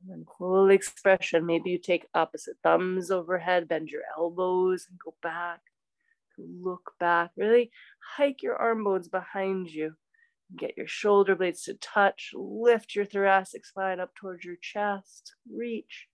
And 0.08 0.26
full 0.38 0.70
expression. 0.70 1.44
Maybe 1.44 1.70
you 1.70 1.78
take 1.78 2.06
opposite 2.14 2.56
thumbs 2.62 3.10
overhead, 3.10 3.68
bend 3.68 3.90
your 3.90 4.02
elbows 4.16 4.86
and 4.88 4.98
go 4.98 5.14
back. 5.22 5.60
Look 6.38 6.92
back. 6.98 7.32
Really 7.36 7.70
hike 8.16 8.42
your 8.42 8.56
arm 8.56 8.84
bones 8.84 9.08
behind 9.08 9.70
you. 9.70 9.94
Get 10.56 10.76
your 10.76 10.86
shoulder 10.86 11.36
blades 11.36 11.62
to 11.64 11.74
touch. 11.74 12.32
Lift 12.34 12.94
your 12.94 13.04
thoracic 13.04 13.66
spine 13.66 14.00
up 14.00 14.14
towards 14.14 14.44
your 14.44 14.56
chest. 14.60 15.34
Reach. 15.52 16.08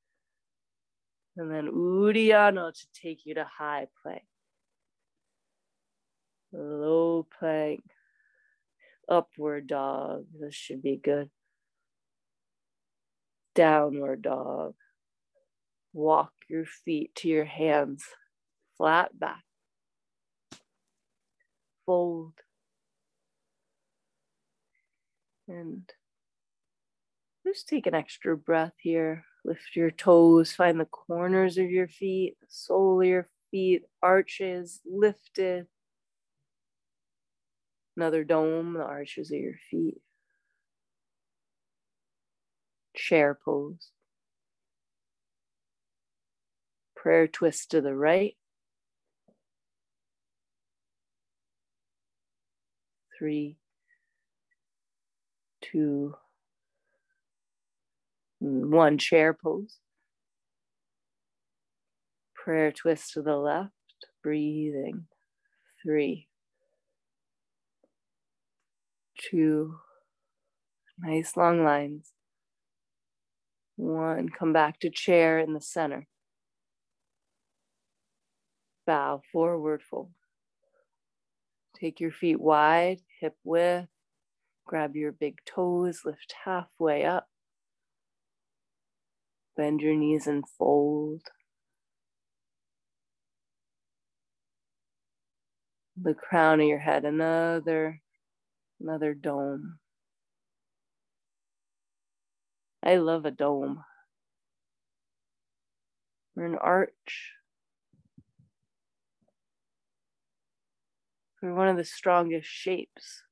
And 1.36 1.50
then 1.50 1.68
Uddiyana 1.68 2.72
to 2.72 2.86
take 3.00 3.26
you 3.26 3.34
to 3.34 3.44
high 3.44 3.88
plank 4.02 4.22
low 6.56 7.26
plank, 7.38 7.82
upward 9.08 9.66
dog. 9.66 10.26
This 10.38 10.54
should 10.54 10.82
be 10.82 10.96
good. 10.96 11.30
Downward 13.54 14.22
dog. 14.22 14.74
Walk 15.92 16.32
your 16.48 16.66
feet 16.66 17.14
to 17.16 17.28
your 17.28 17.44
hands, 17.44 18.04
flat 18.76 19.18
back. 19.18 19.42
Fold. 21.86 22.34
And 25.48 25.88
just 27.46 27.68
take 27.68 27.86
an 27.86 27.94
extra 27.94 28.36
breath 28.36 28.74
here. 28.78 29.24
Lift 29.46 29.76
your 29.76 29.92
toes, 29.92 30.52
find 30.52 30.80
the 30.80 30.86
corners 30.86 31.56
of 31.56 31.70
your 31.70 31.86
feet, 31.86 32.36
the 32.40 32.46
sole 32.48 33.00
of 33.00 33.06
your 33.06 33.28
feet, 33.52 33.84
arches 34.02 34.80
lifted. 34.84 35.66
Another 37.96 38.24
dome, 38.24 38.74
the 38.74 38.82
arches 38.82 39.30
of 39.30 39.38
your 39.38 39.58
feet. 39.70 39.98
Chair 42.94 43.38
pose. 43.44 43.90
Prayer 46.96 47.28
twist 47.28 47.70
to 47.70 47.80
the 47.80 47.94
right. 47.94 48.36
three, 53.18 53.56
two, 55.62 56.14
one 58.38 58.98
chair 58.98 59.34
pose. 59.34 59.78
Prayer 62.34 62.70
twist 62.70 63.12
to 63.14 63.22
the 63.22 63.36
left, 63.36 63.72
breathing. 64.22 65.06
Three, 65.82 66.28
two, 69.30 69.76
nice 70.98 71.36
long 71.36 71.64
lines. 71.64 72.12
One, 73.76 74.28
come 74.28 74.52
back 74.52 74.80
to 74.80 74.90
chair 74.90 75.38
in 75.38 75.52
the 75.52 75.60
center. 75.60 76.06
Bow, 78.86 79.20
forward 79.32 79.82
fold. 79.82 80.10
Take 81.78 82.00
your 82.00 82.12
feet 82.12 82.40
wide, 82.40 83.00
hip 83.20 83.34
width. 83.44 83.88
Grab 84.64 84.96
your 84.96 85.12
big 85.12 85.38
toes, 85.44 86.00
lift 86.04 86.34
halfway 86.44 87.04
up. 87.04 87.28
Bend 89.56 89.80
your 89.80 89.94
knees 89.94 90.26
and 90.26 90.44
fold. 90.58 91.22
The 96.00 96.12
crown 96.12 96.60
of 96.60 96.66
your 96.66 96.78
head, 96.78 97.06
another, 97.06 98.02
another 98.78 99.14
dome. 99.14 99.78
I 102.82 102.96
love 102.96 103.24
a 103.24 103.30
dome 103.30 103.82
or 106.36 106.44
an 106.44 106.56
arch. 106.56 107.32
We're 111.40 111.54
one 111.54 111.68
of 111.68 111.76
the 111.78 111.84
strongest 111.84 112.48
shapes. 112.48 113.22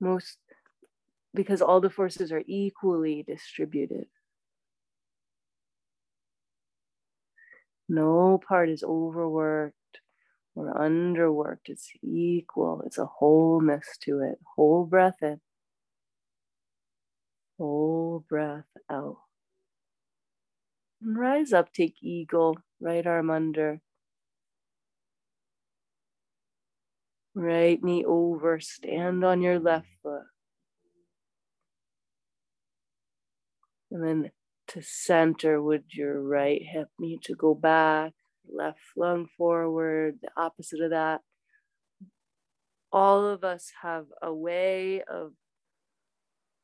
Most 0.00 0.38
because 1.34 1.62
all 1.62 1.80
the 1.80 1.90
forces 1.90 2.32
are 2.32 2.42
equally 2.46 3.22
distributed. 3.26 4.06
No 7.88 8.38
part 8.46 8.68
is 8.68 8.84
overworked 8.84 9.74
or 10.54 10.72
underworked. 10.74 11.66
It's 11.68 11.90
equal. 12.02 12.82
It's 12.86 12.98
a 12.98 13.06
wholeness 13.06 13.86
to 14.02 14.20
it. 14.20 14.38
Whole 14.56 14.84
breath 14.84 15.16
in, 15.22 15.40
whole 17.58 18.24
breath 18.28 18.66
out. 18.90 19.18
And 21.02 21.18
rise 21.18 21.52
up, 21.52 21.72
take 21.72 21.96
eagle, 22.02 22.58
right 22.80 23.06
arm 23.06 23.30
under. 23.30 23.80
Right 27.34 27.82
knee 27.82 28.04
over, 28.04 28.60
stand 28.60 29.24
on 29.24 29.40
your 29.42 29.58
left 29.58 29.88
foot. 30.02 30.24
And 33.90 34.04
then 34.04 34.30
to 34.68 34.82
center, 34.82 35.60
would 35.60 35.84
your 35.90 36.22
right 36.22 36.62
hip 36.62 36.88
need 36.98 37.22
to 37.22 37.34
go 37.34 37.54
back? 37.54 38.12
Left 38.52 38.78
lung 38.96 39.26
forward, 39.36 40.18
the 40.22 40.30
opposite 40.36 40.80
of 40.80 40.90
that. 40.90 41.20
All 42.92 43.26
of 43.26 43.44
us 43.44 43.72
have 43.82 44.06
a 44.22 44.32
way 44.32 45.02
of 45.02 45.32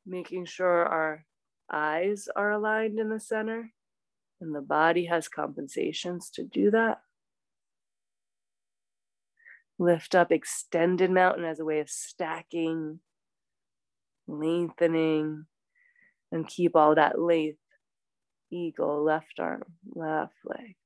making 0.05 0.47
sure 0.47 0.85
our 0.85 1.25
eyes 1.71 2.29
are 2.35 2.53
aligned 2.53 2.99
in 2.99 3.11
the 3.11 3.21
center, 3.21 3.73
and 4.41 4.55
the 4.55 4.61
body 4.61 5.07
has 5.07 5.29
compensations 5.29 6.31
to 6.31 6.45
do 6.45 6.71
that. 6.71 7.01
Lift 9.79 10.15
up 10.15 10.33
extended 10.33 11.11
mountain 11.11 11.45
as 11.45 11.61
a 11.61 11.65
way 11.65 11.81
of 11.81 11.91
stacking, 11.91 13.01
lengthening, 14.27 15.47
and 16.37 16.47
keep 16.47 16.77
all 16.77 16.95
that 16.95 17.21
length. 17.21 17.59
Eagle, 18.51 19.03
left 19.03 19.41
arm, 19.41 19.65
left 19.95 20.35
leg. 20.45 20.77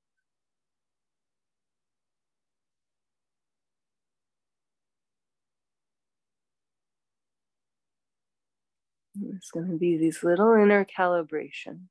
It's 9.37 9.51
going 9.51 9.69
to 9.69 9.77
be 9.77 9.99
these 9.99 10.23
little 10.25 10.55
inner 10.55 10.87
calibrations. 10.87 11.89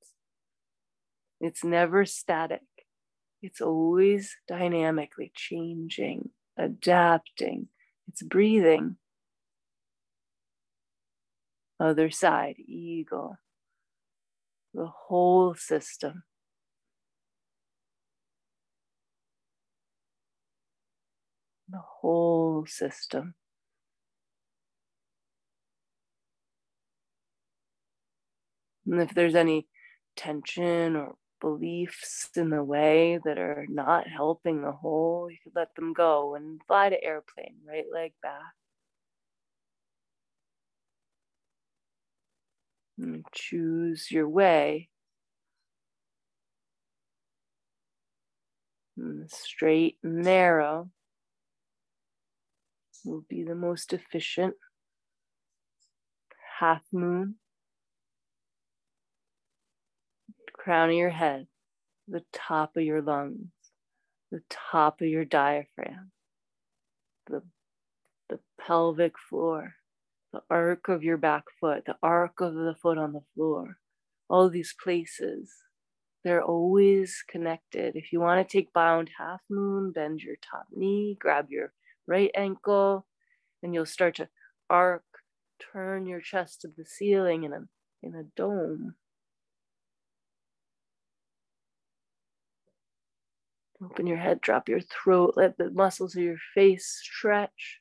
It's 1.39 1.63
never 1.63 2.05
static, 2.05 2.63
it's 3.41 3.61
always 3.61 4.35
dynamically 4.47 5.31
changing, 5.35 6.31
adapting, 6.57 7.67
it's 8.07 8.23
breathing. 8.23 8.97
Other 11.79 12.09
side, 12.09 12.55
eagle, 12.67 13.37
the 14.73 14.87
whole 15.07 15.55
system. 15.55 16.23
The 21.69 21.81
whole 22.01 22.65
system. 22.67 23.35
And 28.85 29.01
if 29.01 29.13
there's 29.13 29.35
any 29.35 29.67
tension 30.15 30.95
or 30.95 31.15
beliefs 31.39 32.29
in 32.35 32.49
the 32.49 32.63
way 32.63 33.19
that 33.23 33.37
are 33.37 33.65
not 33.69 34.07
helping 34.07 34.61
the 34.61 34.71
whole, 34.71 35.29
you 35.29 35.37
could 35.43 35.55
let 35.55 35.75
them 35.75 35.93
go 35.93 36.35
and 36.35 36.59
fly 36.67 36.89
to 36.89 37.03
airplane, 37.03 37.57
right 37.67 37.85
leg 37.93 38.13
back. 38.21 38.41
And 42.99 43.25
choose 43.33 44.11
your 44.11 44.27
way. 44.27 44.89
And 48.97 49.31
straight 49.31 49.97
and 50.03 50.23
narrow 50.23 50.89
will 53.05 53.23
be 53.29 53.43
the 53.43 53.55
most 53.55 53.93
efficient. 53.93 54.55
Half 56.59 56.81
moon. 56.91 57.35
crown 60.59 60.89
of 60.89 60.95
your 60.95 61.09
head, 61.09 61.47
the 62.07 62.23
top 62.33 62.75
of 62.75 62.83
your 62.83 63.01
lungs, 63.01 63.47
the 64.31 64.43
top 64.49 65.01
of 65.01 65.07
your 65.07 65.25
diaphragm, 65.25 66.11
the, 67.27 67.41
the 68.29 68.39
pelvic 68.59 69.13
floor, 69.17 69.73
the 70.33 70.41
arc 70.49 70.89
of 70.89 71.03
your 71.03 71.17
back 71.17 71.43
foot, 71.59 71.85
the 71.85 71.95
arc 72.03 72.41
of 72.41 72.53
the 72.53 72.75
foot 72.81 72.97
on 72.97 73.13
the 73.13 73.23
floor, 73.35 73.77
all 74.29 74.49
these 74.49 74.75
places. 74.81 75.51
They're 76.23 76.43
always 76.43 77.23
connected. 77.27 77.95
If 77.95 78.11
you 78.11 78.19
want 78.19 78.47
to 78.47 78.57
take 78.57 78.73
bound 78.73 79.09
half 79.17 79.39
moon, 79.49 79.91
bend 79.91 80.21
your 80.21 80.35
top 80.35 80.65
knee, 80.71 81.17
grab 81.19 81.47
your 81.49 81.71
right 82.07 82.31
ankle, 82.35 83.05
and 83.63 83.73
you'll 83.73 83.85
start 83.85 84.15
to 84.15 84.27
arc, 84.69 85.03
turn 85.71 86.05
your 86.05 86.21
chest 86.21 86.61
to 86.61 86.67
the 86.67 86.85
ceiling 86.85 87.43
in 87.45 87.53
a, 87.53 87.61
in 88.03 88.15
a 88.15 88.23
dome. 88.35 88.95
Open 93.81 94.05
your 94.05 94.17
head, 94.17 94.41
drop 94.41 94.67
your 94.67 94.81
throat, 94.81 95.35
let 95.37 95.57
the 95.57 95.71
muscles 95.71 96.15
of 96.15 96.21
your 96.21 96.37
face 96.53 96.99
stretch. 97.01 97.79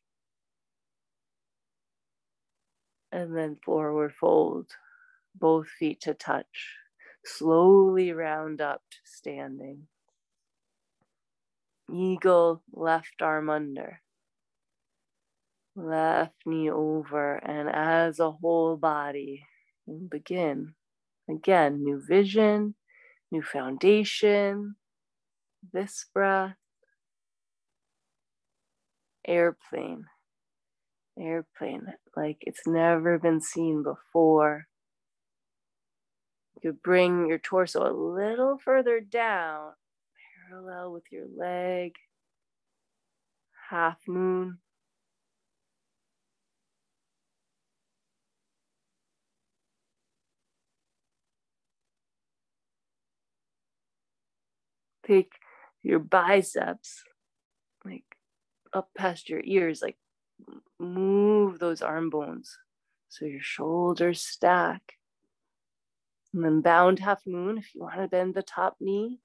And 3.10 3.36
then 3.36 3.56
forward 3.64 4.14
fold, 4.14 4.72
both 5.34 5.68
feet 5.68 6.00
to 6.02 6.14
touch. 6.14 6.76
Slowly 7.24 8.12
round 8.12 8.60
up 8.60 8.82
to 8.90 8.98
standing. 9.04 9.86
Eagle, 11.90 12.62
left 12.72 13.22
arm 13.22 13.48
under. 13.48 14.00
Left 15.74 16.34
knee 16.44 16.70
over, 16.70 17.36
and 17.36 17.68
as 17.68 18.18
a 18.18 18.32
whole 18.32 18.76
body, 18.76 19.46
begin. 20.10 20.74
Again, 21.30 21.82
new 21.84 22.02
vision, 22.06 22.74
new 23.30 23.42
foundation, 23.42 24.76
this 25.72 26.06
breath, 26.12 26.56
airplane, 29.26 30.06
airplane, 31.20 31.94
like 32.16 32.38
it's 32.42 32.66
never 32.66 33.18
been 33.18 33.40
seen 33.40 33.82
before. 33.82 34.66
You 36.62 36.72
could 36.72 36.82
bring 36.82 37.28
your 37.28 37.38
torso 37.38 37.88
a 37.88 37.92
little 37.92 38.58
further 38.58 39.00
down, 39.00 39.72
parallel 40.48 40.92
with 40.92 41.04
your 41.10 41.26
leg, 41.36 41.94
half 43.70 43.98
moon. 44.06 44.58
Take 55.06 55.32
your 55.82 56.00
biceps, 56.00 57.02
like 57.84 58.04
up 58.74 58.90
past 58.96 59.28
your 59.30 59.40
ears, 59.44 59.80
like 59.80 59.96
move 60.78 61.58
those 61.58 61.82
arm 61.82 62.10
bones 62.10 62.56
so 63.08 63.24
your 63.24 63.42
shoulders 63.42 64.20
stack. 64.20 64.82
And 66.34 66.44
then 66.44 66.60
bound 66.60 66.98
half 66.98 67.26
moon, 67.26 67.58
if 67.58 67.74
you 67.74 67.80
want 67.80 67.96
to 67.96 68.06
bend 68.06 68.34
the 68.34 68.42
top 68.42 68.76
knee. 68.80 69.18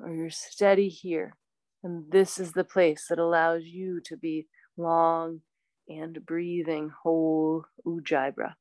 Or 0.00 0.10
you're 0.10 0.30
steady 0.30 0.88
here. 0.88 1.36
And 1.82 2.10
this 2.10 2.38
is 2.38 2.52
the 2.52 2.64
place 2.64 3.06
that 3.10 3.18
allows 3.18 3.64
you 3.64 4.00
to 4.06 4.16
be 4.16 4.46
long 4.76 5.42
and 5.86 6.24
breathing 6.24 6.90
whole 7.02 7.66
ujjayi 7.86 8.34
breath. 8.34 8.56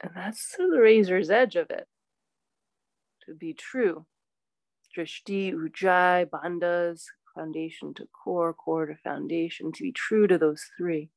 And 0.00 0.12
that's 0.14 0.54
the 0.56 0.78
razor's 0.80 1.28
edge 1.28 1.56
of 1.56 1.70
it. 1.70 1.88
To 3.26 3.34
be 3.34 3.52
true. 3.52 4.06
Drishti, 4.98 5.54
Ujjayi, 5.54 6.26
Bandhas, 6.28 7.04
foundation 7.34 7.94
to 7.94 8.06
core, 8.06 8.52
core 8.52 8.86
to 8.86 8.96
foundation, 8.96 9.70
to 9.72 9.82
be 9.84 9.92
true 9.92 10.26
to 10.26 10.36
those 10.38 10.64
three. 10.76 11.10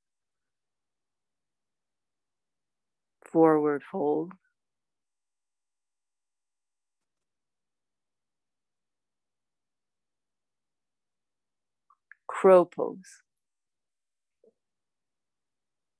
Forward 3.25 3.81
fold. 3.91 4.33
Crow 12.27 12.65
pose 12.65 13.23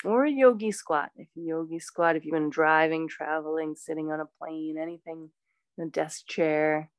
or 0.04 0.26
a 0.26 0.32
yogi 0.32 0.72
squat. 0.72 1.12
If 1.16 1.28
you 1.36 1.44
yogi 1.46 1.80
squat, 1.80 2.16
if 2.16 2.26
you've 2.26 2.34
been 2.34 2.50
driving, 2.50 3.08
traveling, 3.08 3.76
sitting 3.76 4.12
on 4.12 4.20
a 4.20 4.26
plane, 4.40 4.78
anything, 4.82 5.30
in 5.78 5.84
a 5.86 5.90
desk 5.90 6.28
chair. 6.28 6.90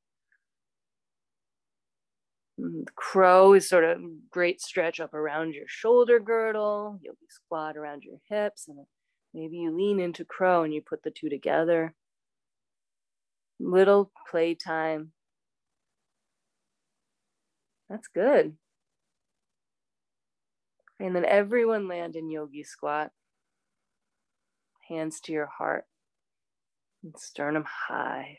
Mm, 2.59 2.85
crow 2.95 3.53
is 3.53 3.67
sort 3.67 3.83
of 3.83 3.99
great 4.29 4.61
stretch 4.61 4.99
up 4.99 5.13
around 5.13 5.53
your 5.53 5.67
shoulder 5.67 6.19
girdle. 6.19 6.99
Yogi 7.01 7.27
squat 7.29 7.77
around 7.77 8.03
your 8.03 8.19
hips, 8.29 8.67
and 8.67 8.85
maybe 9.33 9.57
you 9.57 9.75
lean 9.75 9.99
into 9.99 10.25
crow 10.25 10.63
and 10.63 10.73
you 10.73 10.81
put 10.81 11.03
the 11.03 11.11
two 11.11 11.29
together. 11.29 11.95
Little 13.59 14.11
playtime. 14.29 15.11
That's 17.89 18.07
good. 18.07 18.55
And 20.99 21.15
then 21.15 21.25
everyone 21.25 21.87
land 21.87 22.15
in 22.15 22.29
yogi 22.29 22.63
squat. 22.63 23.11
Hands 24.89 25.19
to 25.21 25.31
your 25.31 25.47
heart 25.47 25.85
and 27.03 27.13
sternum 27.17 27.65
high. 27.87 28.37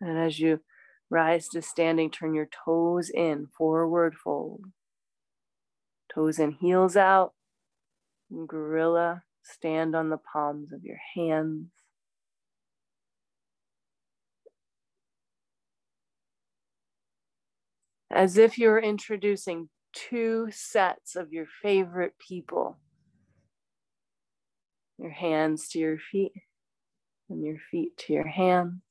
And 0.00 0.18
as 0.18 0.38
you 0.40 0.60
rise 1.10 1.48
to 1.48 1.62
standing, 1.62 2.10
turn 2.10 2.34
your 2.34 2.48
toes 2.64 3.10
in, 3.10 3.48
forward 3.56 4.14
fold. 4.14 4.64
Toes 6.12 6.38
in, 6.38 6.52
heels 6.52 6.96
out. 6.96 7.32
Gorilla, 8.46 9.22
stand 9.42 9.94
on 9.94 10.08
the 10.08 10.18
palms 10.18 10.72
of 10.72 10.84
your 10.84 11.00
hands. 11.14 11.70
as 18.10 18.36
if 18.36 18.58
you're 18.58 18.78
introducing 18.78 19.68
two 19.92 20.48
sets 20.50 21.16
of 21.16 21.32
your 21.32 21.46
favorite 21.62 22.14
people. 22.18 22.78
Your 24.98 25.10
hands 25.12 25.68
to 25.68 25.78
your 25.78 25.98
feet, 25.98 26.32
and 27.30 27.42
your 27.42 27.56
feet 27.70 27.96
to 27.98 28.12
your 28.12 28.26
hands. 28.26 28.82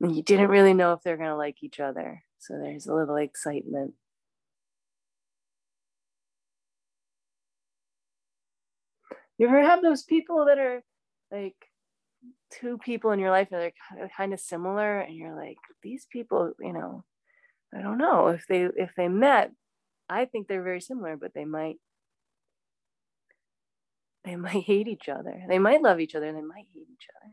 You 0.00 0.22
didn't 0.22 0.48
really 0.48 0.72
know 0.72 0.94
if 0.94 1.02
they're 1.02 1.18
going 1.18 1.28
to 1.28 1.36
like 1.36 1.62
each 1.62 1.78
other. 1.78 2.22
So 2.38 2.54
there's 2.54 2.86
a 2.86 2.94
little 2.94 3.16
excitement. 3.16 3.94
You 9.36 9.48
ever 9.48 9.62
have 9.62 9.82
those 9.82 10.02
people 10.02 10.46
that 10.46 10.58
are 10.58 10.82
like 11.30 11.56
two 12.50 12.78
people 12.78 13.12
in 13.12 13.18
your 13.18 13.30
life 13.30 13.48
that 13.50 13.72
are 13.98 14.08
kind 14.16 14.32
of 14.32 14.40
similar 14.40 15.00
and 15.00 15.14
you're 15.14 15.34
like 15.34 15.56
these 15.82 16.06
people 16.10 16.52
you 16.60 16.72
know 16.72 17.04
i 17.74 17.80
don't 17.80 17.98
know 17.98 18.28
if 18.28 18.44
they 18.48 18.68
if 18.76 18.90
they 18.96 19.08
met 19.08 19.50
i 20.08 20.24
think 20.24 20.48
they're 20.48 20.62
very 20.62 20.80
similar 20.80 21.16
but 21.16 21.32
they 21.34 21.44
might 21.44 21.76
they 24.24 24.36
might 24.36 24.64
hate 24.64 24.88
each 24.88 25.08
other 25.08 25.42
they 25.48 25.58
might 25.58 25.82
love 25.82 26.00
each 26.00 26.14
other 26.14 26.32
they 26.32 26.42
might 26.42 26.66
hate 26.74 26.88
each 26.92 27.06
other 27.22 27.32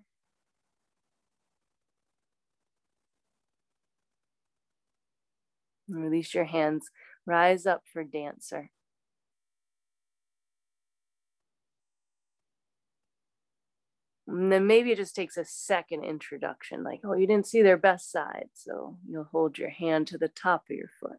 release 5.88 6.34
your 6.34 6.46
hands 6.46 6.90
rise 7.26 7.66
up 7.66 7.84
for 7.92 8.04
dancer 8.04 8.70
And 14.28 14.52
then 14.52 14.68
maybe 14.68 14.92
it 14.92 14.98
just 14.98 15.16
takes 15.16 15.38
a 15.38 15.46
second 15.46 16.04
introduction, 16.04 16.84
like, 16.84 17.00
oh, 17.06 17.14
you 17.14 17.28
didn't 17.28 17.48
see 17.48 17.62
their 17.62 17.78
best 17.78 18.12
side. 18.12 18.50
So 18.54 18.98
you'll 19.10 19.24
hold 19.32 19.58
your 19.58 19.70
hand 19.70 20.08
to 20.08 20.18
the 20.18 20.28
top 20.28 20.66
of 20.70 20.76
your 20.76 20.90
foot. 21.00 21.18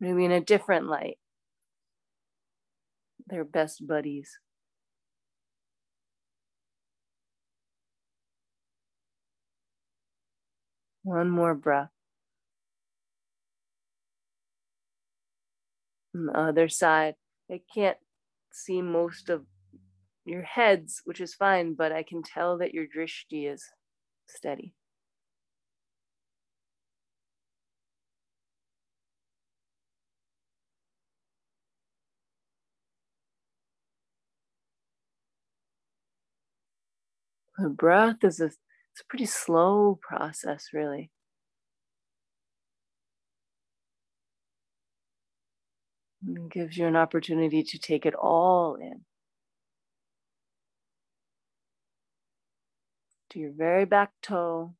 Maybe 0.00 0.24
in 0.24 0.32
a 0.32 0.40
different 0.40 0.86
light. 0.86 1.18
They're 3.26 3.44
best 3.44 3.86
buddies. 3.86 4.38
One 11.04 11.30
more 11.30 11.54
breath. 11.54 11.90
on 16.14 16.26
the 16.26 16.38
other 16.38 16.68
side. 16.68 17.14
I 17.50 17.60
can't 17.74 17.98
see 18.52 18.80
most 18.80 19.28
of 19.28 19.44
your 20.24 20.42
heads, 20.42 21.02
which 21.04 21.20
is 21.20 21.34
fine, 21.34 21.74
but 21.74 21.92
I 21.92 22.02
can 22.02 22.22
tell 22.22 22.58
that 22.58 22.72
your 22.72 22.86
drishti 22.86 23.52
is 23.52 23.64
steady. 24.26 24.74
The 37.58 37.68
breath 37.68 38.24
is 38.24 38.40
a, 38.40 38.50
it's 38.94 39.00
a 39.00 39.06
pretty 39.08 39.26
slow 39.26 39.98
process, 40.00 40.68
really. 40.72 41.10
And 46.24 46.48
gives 46.48 46.76
you 46.76 46.86
an 46.86 46.94
opportunity 46.94 47.64
to 47.64 47.78
take 47.78 48.06
it 48.06 48.14
all 48.14 48.76
in. 48.80 49.00
To 53.30 53.40
your 53.40 53.50
very 53.52 53.84
back 53.84 54.12
toe. 54.22 54.74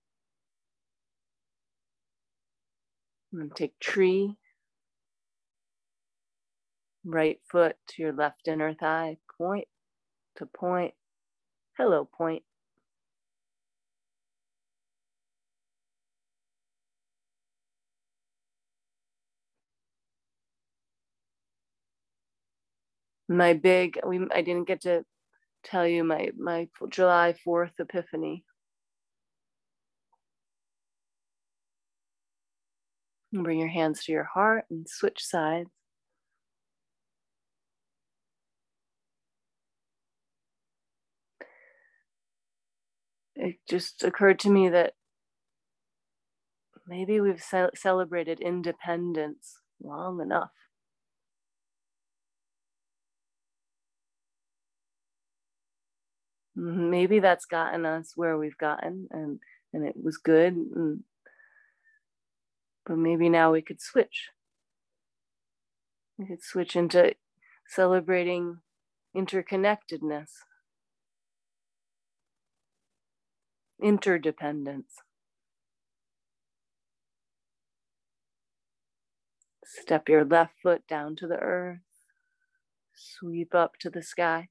And 3.32 3.50
take 3.56 3.80
tree. 3.80 4.36
Right 7.04 7.40
foot 7.50 7.74
to 7.88 8.02
your 8.02 8.12
left 8.12 8.46
inner 8.46 8.74
thigh. 8.74 9.16
Point 9.36 9.66
to 10.36 10.46
point. 10.46 10.94
Hello, 11.76 12.08
point. 12.16 12.44
My 23.28 23.54
big 23.54 23.98
we 24.06 24.20
I 24.34 24.42
didn't 24.42 24.68
get 24.68 24.82
to 24.82 25.04
tell 25.64 25.86
you 25.86 26.04
my 26.04 26.30
my 26.38 26.68
July 26.90 27.34
4th 27.46 27.72
epiphany. 27.80 28.44
bring 33.42 33.58
your 33.58 33.68
hands 33.68 34.04
to 34.04 34.12
your 34.12 34.24
heart 34.24 34.64
and 34.70 34.88
switch 34.88 35.24
sides. 35.24 35.70
It 43.36 43.56
just 43.68 44.04
occurred 44.04 44.38
to 44.40 44.50
me 44.50 44.68
that 44.68 44.94
maybe 46.86 47.20
we've 47.20 47.42
ce- 47.42 47.74
celebrated 47.74 48.40
independence 48.40 49.58
long 49.82 50.20
enough. 50.20 50.50
Mm-hmm. 56.56 56.90
maybe 56.90 57.18
that's 57.18 57.46
gotten 57.46 57.84
us 57.84 58.12
where 58.14 58.38
we've 58.38 58.56
gotten 58.56 59.08
and 59.10 59.40
and 59.72 59.84
it 59.84 59.96
was 60.00 60.18
good 60.18 60.52
and, 60.52 61.02
but 62.86 62.98
maybe 62.98 63.28
now 63.28 63.52
we 63.52 63.62
could 63.62 63.80
switch. 63.80 64.28
We 66.18 66.26
could 66.26 66.42
switch 66.42 66.76
into 66.76 67.14
celebrating 67.66 68.58
interconnectedness. 69.16 70.28
Interdependence. 73.82 74.92
Step 79.64 80.08
your 80.08 80.24
left 80.24 80.54
foot 80.62 80.86
down 80.86 81.16
to 81.16 81.26
the 81.26 81.38
earth. 81.38 81.80
Sweep 82.94 83.54
up 83.54 83.76
to 83.80 83.90
the 83.90 84.02
sky 84.02 84.48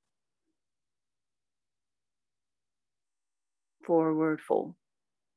forward 3.85 4.41
fold, 4.41 4.75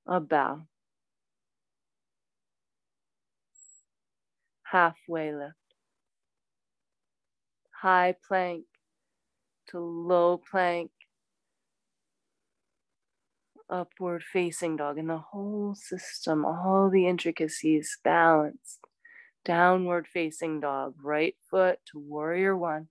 a 0.07 0.21
bow, 0.21 0.67
halfway 4.65 5.33
lift, 5.35 5.55
high 7.71 8.15
plank 8.27 8.65
to 9.69 9.79
low 9.81 10.39
plank, 10.39 10.91
upward 13.69 14.23
facing 14.23 14.77
dog, 14.77 14.99
and 14.99 15.11
the 15.11 15.19
whole 15.19 15.75
system, 15.75 16.45
all 16.45 16.91
the 16.91 17.07
intricacies 17.07 17.99
balanced. 18.05 18.81
Downward 19.45 20.09
facing 20.09 20.61
dog, 20.61 20.95
right 21.03 21.37
foot 21.51 21.79
to 21.93 21.99
warrior 21.99 22.57
one. 22.57 22.89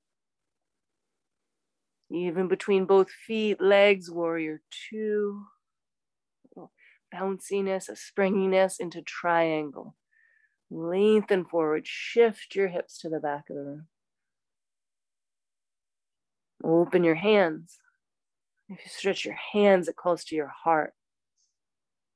Even 2.12 2.48
between 2.48 2.86
both 2.86 3.10
feet, 3.10 3.60
legs, 3.60 4.12
warrior 4.12 4.62
two. 4.90 5.46
Bounciness, 7.14 7.90
a 7.90 7.96
springiness 7.96 8.80
into 8.80 9.02
triangle. 9.02 9.96
Lengthen 10.70 11.46
forward, 11.46 11.88
shift 11.88 12.56
your 12.56 12.68
hips 12.68 12.98
to 13.00 13.10
the 13.10 13.20
back 13.20 13.50
of 13.50 13.56
the 13.56 13.62
room. 13.62 13.88
Open 16.64 17.04
your 17.04 17.16
hands. 17.16 17.78
If 18.70 18.80
you 18.84 18.90
stretch 18.90 19.26
your 19.26 19.38
hands, 19.54 19.88
it 19.88 19.96
calls 19.96 20.26
to 20.26 20.36
your 20.36 20.52
heart. 20.64 20.94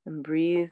And 0.05 0.23
breathe 0.23 0.69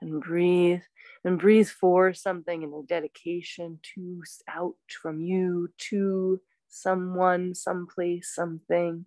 and 0.00 0.20
breathe 0.20 0.80
and 1.24 1.38
breathe 1.38 1.68
for 1.68 2.14
something 2.14 2.62
in 2.62 2.72
a 2.72 2.82
dedication 2.86 3.78
to 3.94 4.22
out 4.48 4.76
from 5.02 5.20
you 5.20 5.68
to 5.90 6.40
someone, 6.72 7.54
someplace, 7.54 8.32
something. 8.34 9.04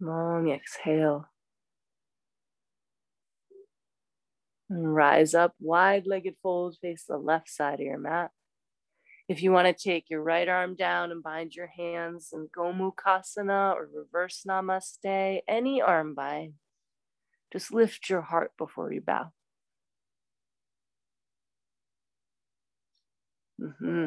Long 0.00 0.50
exhale. 0.50 1.26
And 4.68 4.94
rise 4.94 5.34
up, 5.34 5.54
wide 5.60 6.06
legged 6.06 6.34
fold, 6.42 6.76
face 6.80 7.04
the 7.08 7.18
left 7.18 7.48
side 7.48 7.74
of 7.74 7.86
your 7.86 7.98
mat. 7.98 8.30
If 9.28 9.42
you 9.42 9.52
want 9.52 9.68
to 9.68 9.72
take 9.72 10.10
your 10.10 10.22
right 10.22 10.48
arm 10.48 10.74
down 10.74 11.12
and 11.12 11.22
bind 11.22 11.54
your 11.54 11.68
hands 11.68 12.30
in 12.32 12.48
Gomukhasana 12.56 13.74
or 13.74 13.88
reverse 13.94 14.42
namaste, 14.46 15.40
any 15.46 15.80
arm 15.80 16.14
bind, 16.14 16.54
just 17.52 17.72
lift 17.72 18.10
your 18.10 18.22
heart 18.22 18.52
before 18.58 18.92
you 18.92 19.00
bow. 19.00 19.32
Mm-hmm. 23.62 24.06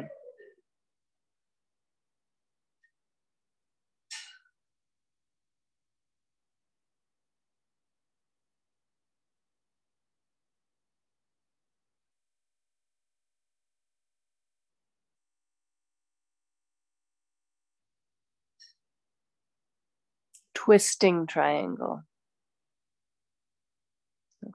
Twisting 20.54 21.28
triangle. 21.28 22.04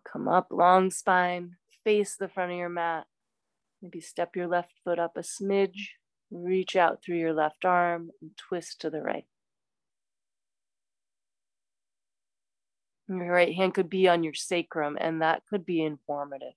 come 0.05 0.29
up, 0.29 0.49
long 0.51 0.91
spine, 0.91 1.57
face 1.85 2.17
the 2.17 2.29
front 2.29 2.53
of 2.53 2.59
your 2.59 2.69
mat. 2.69 3.07
Maybe 3.83 4.01
step 4.01 4.37
your 4.37 4.47
left 4.47 4.72
foot 4.85 4.99
up 4.99 5.16
a 5.16 5.20
smidge, 5.20 5.91
reach 6.31 6.76
out 6.76 7.03
through 7.03 7.18
your 7.18 7.33
left 7.33 7.64
arm 7.64 8.11
and 8.20 8.31
twist 8.37 8.81
to 8.83 8.91
the 8.91 9.01
right. 9.01 9.26
Your 13.09 13.33
right 13.33 13.55
hand 13.55 13.74
could 13.74 13.91
be 13.91 14.07
on 14.07 14.22
your 14.22 14.35
sacrum, 14.35 14.97
and 15.01 15.20
that 15.22 15.43
could 15.49 15.66
be 15.66 15.83
informative. 15.83 16.53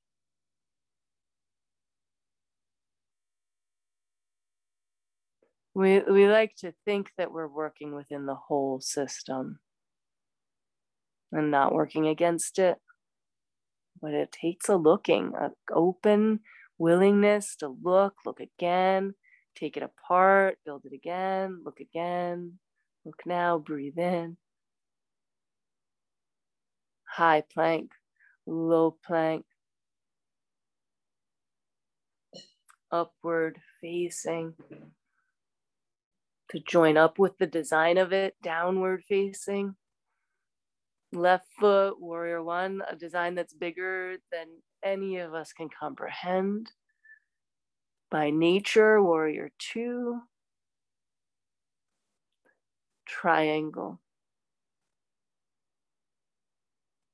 We, 5.73 5.99
we 6.01 6.27
like 6.27 6.55
to 6.57 6.73
think 6.85 7.11
that 7.17 7.31
we're 7.31 7.47
working 7.47 7.95
within 7.95 8.27
the 8.27 8.35
whole 8.35 8.79
system 8.79 9.59
and 11.31 11.49
not 11.49 11.73
working 11.73 12.05
against 12.05 12.59
it. 12.59 12.77
But 13.99 14.13
it 14.13 14.31
takes 14.31 14.69
a 14.69 14.75
looking, 14.75 15.33
an 15.39 15.51
open 15.73 16.41
willingness 16.77 17.55
to 17.57 17.67
look, 17.81 18.15
look 18.25 18.39
again, 18.39 19.13
take 19.55 19.77
it 19.77 19.83
apart, 19.83 20.57
build 20.65 20.85
it 20.85 20.93
again, 20.93 21.61
look 21.63 21.79
again, 21.79 22.59
look 23.05 23.21
now, 23.25 23.57
breathe 23.57 23.97
in. 23.97 24.37
High 27.05 27.43
plank, 27.53 27.91
low 28.47 28.97
plank, 29.05 29.45
upward 32.91 33.59
facing. 33.81 34.53
To 36.49 36.59
join 36.59 36.97
up 36.97 37.17
with 37.17 37.37
the 37.39 37.47
design 37.47 37.97
of 37.97 38.13
it, 38.13 38.35
downward 38.43 39.03
facing. 39.07 39.75
Left 41.13 41.47
foot, 41.59 42.01
warrior 42.01 42.41
one, 42.41 42.81
a 42.89 42.95
design 42.95 43.35
that's 43.35 43.53
bigger 43.53 44.17
than 44.31 44.47
any 44.83 45.17
of 45.17 45.35
us 45.35 45.53
can 45.53 45.69
comprehend. 45.69 46.71
By 48.09 48.31
nature, 48.31 49.01
warrior 49.01 49.51
two, 49.59 50.21
triangle. 53.05 53.99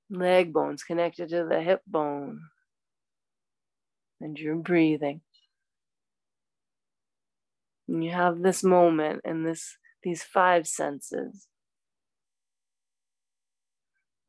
Leg 0.09 0.53
bones 0.53 0.83
connected 0.83 1.29
to 1.29 1.45
the 1.49 1.61
hip 1.61 1.81
bone. 1.85 2.39
And 4.21 4.39
you're 4.39 4.55
breathing. 4.55 5.21
And 7.89 8.03
you 8.03 8.11
have 8.11 8.41
this 8.41 8.63
moment 8.63 9.21
and 9.25 9.45
this 9.45 9.75
these 10.03 10.23
five 10.23 10.67
senses. 10.67 11.48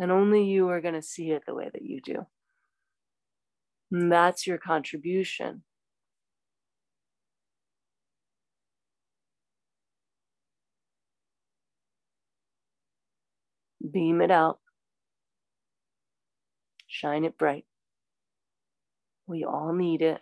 And 0.00 0.10
only 0.10 0.44
you 0.44 0.70
are 0.70 0.80
going 0.80 0.94
to 0.94 1.02
see 1.02 1.30
it 1.30 1.42
the 1.46 1.54
way 1.54 1.68
that 1.70 1.82
you 1.82 2.00
do. 2.00 2.26
And 3.92 4.10
that's 4.10 4.46
your 4.46 4.56
contribution. 4.56 5.62
Beam 13.92 14.22
it 14.22 14.30
out. 14.30 14.60
Shine 16.86 17.24
it 17.24 17.36
bright. 17.36 17.66
We 19.26 19.44
all 19.44 19.74
need 19.74 20.00
it. 20.00 20.20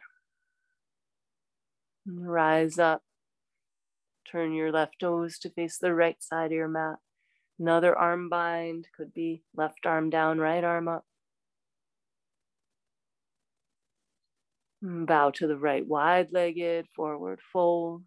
Rise 2.04 2.80
up. 2.80 3.02
Turn 4.30 4.52
your 4.54 4.72
left 4.72 4.98
toes 4.98 5.38
to 5.38 5.50
face 5.50 5.78
the 5.78 5.94
right 5.94 6.20
side 6.20 6.46
of 6.46 6.52
your 6.52 6.68
mat. 6.68 6.96
Another 7.58 7.96
arm 7.96 8.28
bind 8.28 8.88
could 8.96 9.12
be 9.14 9.42
left 9.54 9.86
arm 9.86 10.10
down, 10.10 10.38
right 10.38 10.62
arm 10.62 10.88
up. 10.88 11.04
Bow 14.80 15.30
to 15.30 15.46
the 15.48 15.58
right, 15.58 15.86
wide 15.86 16.28
legged, 16.32 16.86
forward 16.94 17.40
fold, 17.52 18.04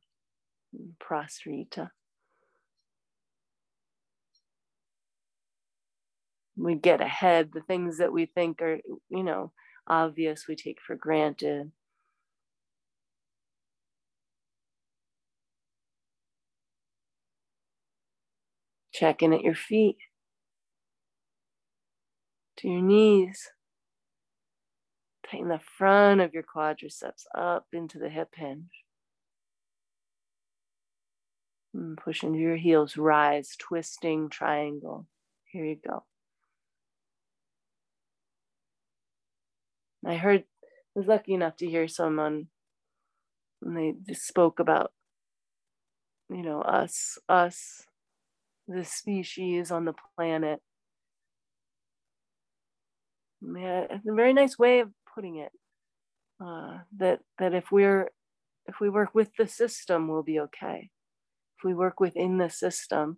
prasarita. 1.00 1.90
We 6.56 6.76
get 6.76 7.02
ahead, 7.02 7.52
the 7.54 7.62
things 7.62 7.98
that 7.98 8.14
we 8.14 8.26
think 8.28 8.62
are, 8.62 8.80
you 9.10 9.24
know, 9.24 9.52
obvious, 9.88 10.48
we 10.48 10.56
take 10.56 10.80
for 10.86 10.96
granted. 10.96 11.72
Check 19.02 19.24
in 19.24 19.34
at 19.34 19.42
your 19.42 19.56
feet, 19.56 19.98
to 22.58 22.68
your 22.68 22.84
knees. 22.84 23.50
Tighten 25.28 25.48
the 25.48 25.60
front 25.60 26.22
of 26.22 26.36
your 26.36 26.44
quadriceps 26.44 27.24
up 27.36 27.66
into 27.74 27.98
the 27.98 28.10
hip 28.10 28.28
hinge. 28.36 28.70
And 31.74 31.98
push 31.98 32.22
into 32.22 32.38
your 32.38 32.58
heels, 32.58 32.96
rise, 32.96 33.56
twisting 33.58 34.30
triangle. 34.30 35.08
Here 35.46 35.66
you 35.66 35.78
go. 35.84 36.04
I 40.06 40.14
heard, 40.14 40.44
was 40.94 41.08
lucky 41.08 41.34
enough 41.34 41.58
to 41.58 41.68
hear 41.68 41.88
someone 41.88 42.50
and 43.64 43.96
they 44.06 44.14
spoke 44.14 44.60
about, 44.60 44.92
you 46.30 46.44
know, 46.44 46.62
us, 46.62 47.18
us, 47.28 47.88
the 48.72 48.86
species 48.86 49.72
on 49.72 49.86
the 49.86 49.94
planet. 50.16 50.60
Yeah, 53.42 53.86
a 53.92 54.14
very 54.14 54.34
nice 54.34 54.58
way 54.58 54.80
of 54.82 54.92
putting 55.14 55.38
it. 55.38 55.52
Uh, 56.44 56.80
that 56.98 57.20
that 57.40 57.54
if 57.54 57.72
we're 57.72 58.10
if 58.68 58.80
we 58.80 58.90
work 58.90 59.14
with 59.14 59.30
the 59.38 59.48
system, 59.48 60.08
we'll 60.08 60.24
be 60.24 60.40
okay. 60.40 60.90
If 61.58 61.64
we 61.66 61.74
work 61.74 62.00
within 62.00 62.38
the 62.38 62.50
system, 62.50 63.18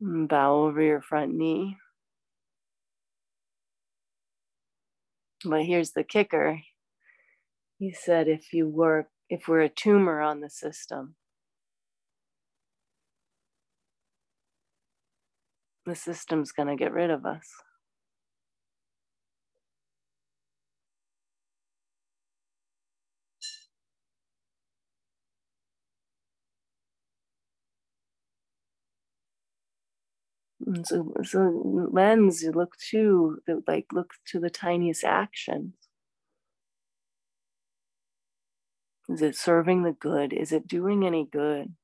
bow 0.00 0.54
over 0.64 0.82
your 0.82 1.02
front 1.02 1.34
knee. 1.34 1.76
But 5.44 5.64
here's 5.64 5.92
the 5.92 6.04
kicker. 6.04 6.60
He 7.78 7.92
said, 7.92 8.26
if 8.28 8.52
you 8.52 8.68
work, 8.68 9.08
if 9.28 9.48
we're 9.48 9.60
a 9.60 9.68
tumor 9.68 10.20
on 10.20 10.40
the 10.40 10.48
system, 10.50 11.14
the 15.84 15.94
system's 15.94 16.52
going 16.52 16.68
to 16.68 16.76
get 16.76 16.92
rid 16.92 17.10
of 17.10 17.26
us. 17.26 17.48
And 30.66 30.86
so, 30.86 31.12
so 31.22 31.88
lens, 31.92 32.42
you 32.42 32.50
look 32.52 32.76
to 32.90 33.38
the, 33.46 33.62
like 33.68 33.86
look 33.92 34.14
to 34.28 34.40
the 34.40 34.50
tiniest 34.50 35.04
actions. 35.04 35.74
Is 39.08 39.22
it 39.22 39.36
serving 39.36 39.82
the 39.82 39.92
good? 39.92 40.32
Is 40.32 40.52
it 40.52 40.66
doing 40.66 41.06
any 41.06 41.24
good? 41.24 41.74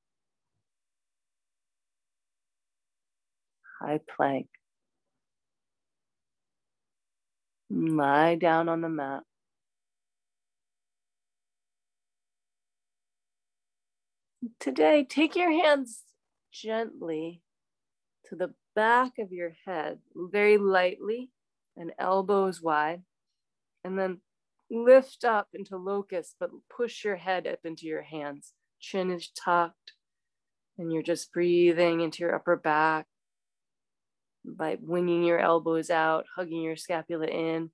High 3.81 4.01
plank. 4.17 4.49
Lie 7.71 8.35
down 8.35 8.69
on 8.69 8.81
the 8.81 8.89
mat. 8.89 9.23
Today, 14.59 15.05
take 15.09 15.37
your 15.37 15.51
hands 15.51 16.03
gently 16.53 17.41
to 18.27 18.37
the 18.37 18.55
back 18.75 19.19
of 19.19 19.33
your 19.33 19.57
head, 19.65 19.99
very 20.15 20.59
lightly 20.59 21.31
and 21.77 21.93
elbows 21.99 22.61
wide, 22.61 23.03
and 23.85 23.99
then 23.99 24.21
lift 24.73 25.25
up 25.25 25.49
into 25.53 25.77
locust, 25.77 26.37
but 26.41 26.51
push 26.75 27.05
your 27.05 27.17
head 27.17 27.47
up 27.47 27.61
into 27.65 27.87
your 27.87 28.03
hands. 28.03 28.53
Chin 28.81 29.11
is 29.11 29.29
tucked, 29.29 29.93
and 30.79 30.93
you're 30.93 31.03
just 31.03 31.33
breathing 31.33 32.01
into 32.01 32.23
your 32.23 32.35
upper 32.35 32.57
back 32.57 33.07
by 34.45 34.79
winging 34.81 35.23
your 35.25 35.39
elbows 35.39 35.91
out, 35.91 36.25
hugging 36.35 36.63
your 36.63 36.77
scapula 36.77 37.27
in. 37.27 37.71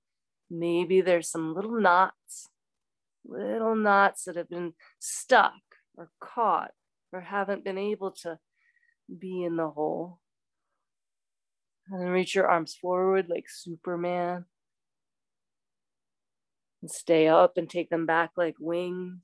Maybe 0.51 1.01
there's 1.01 1.29
some 1.29 1.55
little 1.55 1.79
knots, 1.79 2.49
little 3.25 3.75
knots 3.75 4.25
that 4.25 4.35
have 4.35 4.49
been 4.49 4.73
stuck 4.99 5.53
or 5.95 6.09
caught 6.19 6.71
or 7.11 7.21
haven't 7.21 7.63
been 7.63 7.77
able 7.77 8.11
to 8.23 8.39
be 9.17 9.43
in 9.43 9.55
the 9.55 9.69
hole. 9.69 10.19
And 11.89 12.01
then 12.01 12.09
reach 12.09 12.35
your 12.35 12.47
arms 12.47 12.75
forward 12.75 13.27
like 13.29 13.45
Superman. 13.47 14.45
And 16.81 16.89
stay 16.91 17.27
up 17.27 17.57
and 17.57 17.69
take 17.69 17.89
them 17.89 18.05
back 18.05 18.31
like 18.37 18.55
wings. 18.59 19.21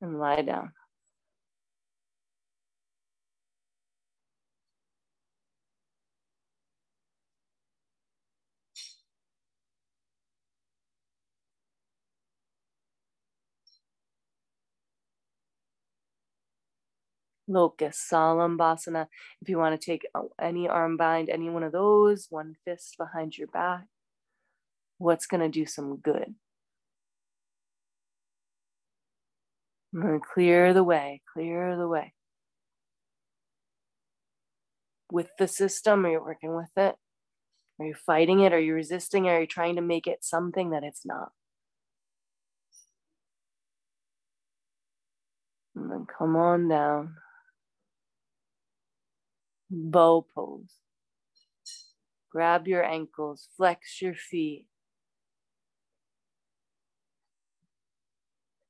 And 0.00 0.18
lie 0.18 0.42
down. 0.42 0.72
Locust, 17.50 18.08
salabhasana. 18.10 19.06
If 19.42 19.48
you 19.48 19.58
want 19.58 19.78
to 19.78 19.84
take 19.84 20.06
uh, 20.14 20.22
any 20.40 20.68
arm 20.68 20.96
bind, 20.96 21.28
any 21.28 21.50
one 21.50 21.64
of 21.64 21.72
those, 21.72 22.28
one 22.30 22.54
fist 22.64 22.96
behind 22.96 23.36
your 23.36 23.48
back, 23.48 23.86
what's 24.98 25.26
going 25.26 25.40
to 25.40 25.48
do 25.48 25.66
some 25.66 25.96
good? 25.96 26.34
Clear 30.32 30.72
the 30.72 30.84
way, 30.84 31.20
clear 31.32 31.76
the 31.76 31.88
way. 31.88 32.14
With 35.10 35.30
the 35.36 35.48
system, 35.48 36.06
are 36.06 36.10
you 36.10 36.20
working 36.20 36.54
with 36.54 36.70
it? 36.76 36.94
Are 37.80 37.86
you 37.86 37.94
fighting 37.94 38.40
it? 38.40 38.52
Are 38.52 38.60
you 38.60 38.74
resisting? 38.74 39.28
Are 39.28 39.40
you 39.40 39.46
trying 39.48 39.74
to 39.74 39.82
make 39.82 40.06
it 40.06 40.22
something 40.22 40.70
that 40.70 40.84
it's 40.84 41.04
not? 41.04 41.32
And 45.74 45.90
then 45.90 46.06
come 46.06 46.36
on 46.36 46.68
down 46.68 47.16
bow 49.70 50.26
pose. 50.34 50.76
Grab 52.30 52.68
your 52.68 52.84
ankles, 52.84 53.48
flex 53.56 54.00
your 54.00 54.14
feet. 54.14 54.66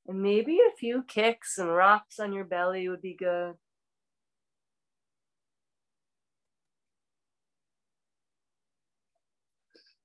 And 0.07 0.21
maybe 0.21 0.57
a 0.57 0.75
few 0.77 1.03
kicks 1.03 1.57
and 1.57 1.69
rocks 1.69 2.19
on 2.19 2.33
your 2.33 2.43
belly 2.43 2.89
would 2.89 3.01
be 3.01 3.15
good. 3.15 3.55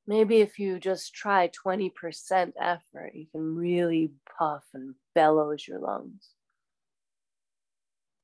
Maybe 0.07 0.37
if 0.37 0.59
you 0.59 0.79
just 0.79 1.15
try 1.15 1.51
20% 1.67 2.53
effort, 2.61 3.13
you 3.15 3.27
can 3.33 3.57
really 3.57 4.13
puff 4.39 4.63
and 4.73 4.95
bellows 5.15 5.67
your 5.67 5.81
lungs. 5.81 6.31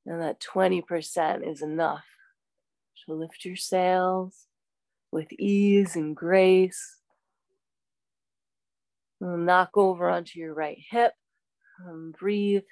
And 0.06 0.22
that 0.22 0.40
20% 0.40 1.50
is 1.50 1.62
enough 1.62 2.04
to 3.06 3.14
lift 3.14 3.44
your 3.44 3.56
sails 3.56 4.46
with 5.10 5.32
ease 5.32 5.96
and 5.96 6.16
grace. 6.16 6.98
knock 9.20 9.70
over 9.76 10.08
onto 10.08 10.38
your 10.38 10.54
right 10.54 10.78
hip. 10.90 11.12
Um, 11.86 12.12
breathe. 12.18 12.64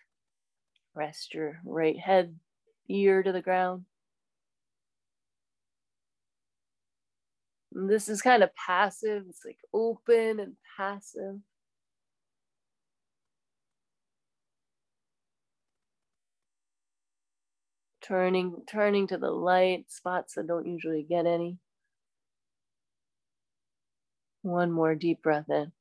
Rest 0.94 1.34
your 1.34 1.60
right 1.64 1.98
head, 1.98 2.36
ear 2.88 3.22
to 3.22 3.32
the 3.32 3.42
ground. 3.42 3.84
And 7.72 7.88
this 7.88 8.08
is 8.08 8.20
kind 8.20 8.42
of 8.42 8.50
passive, 8.56 9.24
it's 9.28 9.44
like 9.44 9.58
open 9.72 10.40
and 10.40 10.56
passive. 10.76 11.36
Turning 18.10 18.62
turning 18.68 19.06
to 19.06 19.16
the 19.16 19.30
light 19.30 19.84
spots 19.88 20.34
that 20.34 20.48
don't 20.48 20.66
usually 20.66 21.06
get 21.08 21.26
any. 21.26 21.58
One 24.42 24.72
more 24.72 24.94
deep 24.96 25.22
breath 25.22 25.48
in 25.48 25.72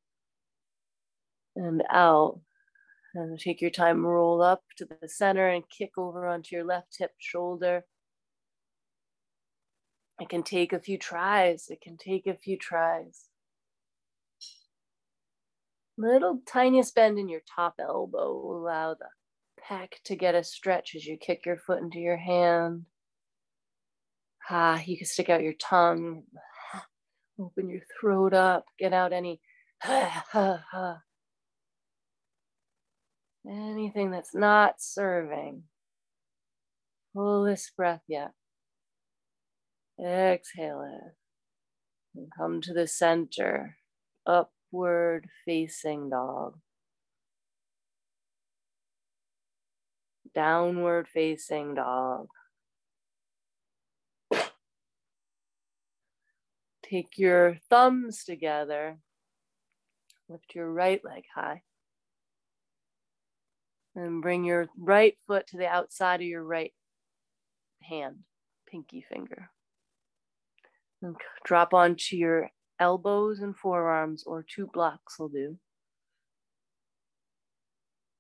and 1.55 1.83
out. 1.89 2.39
And 3.15 3.39
take 3.39 3.59
your 3.59 3.71
time 3.71 4.05
roll 4.05 4.43
up 4.43 4.61
to 4.77 4.85
the 4.85 5.09
center 5.09 5.49
and 5.49 5.63
kick 5.67 5.91
over 5.97 6.27
onto 6.27 6.55
your 6.55 6.63
left 6.63 6.95
hip 6.99 7.13
shoulder. 7.17 7.83
It 10.19 10.29
can 10.29 10.43
take 10.43 10.73
a 10.73 10.79
few 10.79 10.99
tries. 10.99 11.69
It 11.69 11.81
can 11.81 11.97
take 11.97 12.27
a 12.27 12.35
few 12.35 12.57
tries. 12.57 13.25
Little 15.97 16.41
tiniest 16.45 16.93
bend 16.93 17.17
in 17.17 17.29
your 17.29 17.41
top 17.55 17.75
elbow. 17.79 18.29
Allow 18.29 18.93
the 18.93 19.07
pec 19.67 19.89
to 20.05 20.15
get 20.15 20.35
a 20.35 20.43
stretch 20.43 20.95
as 20.95 21.05
you 21.05 21.17
kick 21.17 21.45
your 21.45 21.57
foot 21.57 21.81
into 21.81 21.99
your 21.99 22.17
hand. 22.17 22.85
Ah, 24.49 24.81
you 24.85 24.97
can 24.97 25.05
stick 25.05 25.29
out 25.29 25.43
your 25.43 25.53
tongue, 25.53 26.23
open 27.39 27.69
your 27.69 27.81
throat 27.99 28.33
up, 28.33 28.65
get 28.79 28.93
out 28.93 29.13
any 29.13 29.41
anything 33.47 34.11
that's 34.11 34.35
not 34.35 34.75
serving. 34.79 35.63
Fullest 37.13 37.75
breath 37.75 38.03
yet. 38.07 38.31
Exhale 39.99 40.81
it. 40.81 41.15
And 42.15 42.27
come 42.37 42.61
to 42.61 42.73
the 42.73 42.87
center, 42.87 43.77
upward 44.25 45.27
facing 45.45 46.09
dog. 46.09 46.59
Downward 50.33 51.07
facing 51.07 51.75
dog. 51.75 52.27
Take 56.83 57.17
your 57.17 57.57
thumbs 57.69 58.23
together. 58.23 58.97
Lift 60.27 60.55
your 60.55 60.71
right 60.71 61.03
leg 61.03 61.23
high. 61.33 61.61
And 63.95 64.21
bring 64.21 64.43
your 64.43 64.69
right 64.77 65.15
foot 65.27 65.47
to 65.47 65.57
the 65.57 65.67
outside 65.67 66.21
of 66.21 66.27
your 66.27 66.43
right 66.43 66.73
hand, 67.83 68.17
pinky 68.67 69.05
finger. 69.07 69.49
And 71.01 71.15
drop 71.43 71.73
onto 71.73 72.15
your 72.15 72.49
elbows 72.79 73.39
and 73.39 73.55
forearms, 73.55 74.23
or 74.25 74.43
two 74.43 74.67
blocks 74.67 75.19
will 75.19 75.29
do. 75.29 75.57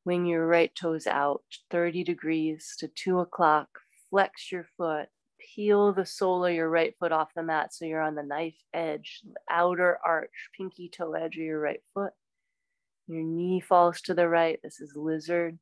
Wing 0.05 0.25
your 0.25 0.47
right 0.47 0.73
toes 0.75 1.07
out 1.07 1.43
30 1.71 2.03
degrees 2.03 2.75
to 2.79 2.87
two 2.87 3.19
o'clock. 3.19 3.69
Flex 4.09 4.51
your 4.51 4.65
foot. 4.77 5.07
Peel 5.55 5.93
the 5.93 6.05
sole 6.05 6.45
of 6.45 6.53
your 6.53 6.69
right 6.69 6.95
foot 6.99 7.11
off 7.11 7.33
the 7.35 7.43
mat 7.43 7.73
so 7.73 7.85
you're 7.85 8.01
on 8.01 8.15
the 8.15 8.23
knife 8.23 8.57
edge, 8.73 9.21
outer 9.49 9.99
arch, 10.03 10.49
pinky 10.57 10.89
toe 10.89 11.13
edge 11.13 11.35
of 11.35 11.43
your 11.43 11.59
right 11.59 11.81
foot. 11.93 12.13
Your 13.07 13.23
knee 13.23 13.59
falls 13.59 14.01
to 14.01 14.13
the 14.13 14.27
right. 14.27 14.59
This 14.63 14.79
is 14.79 14.95
lizard 14.95 15.57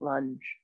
lunge. 0.00 0.61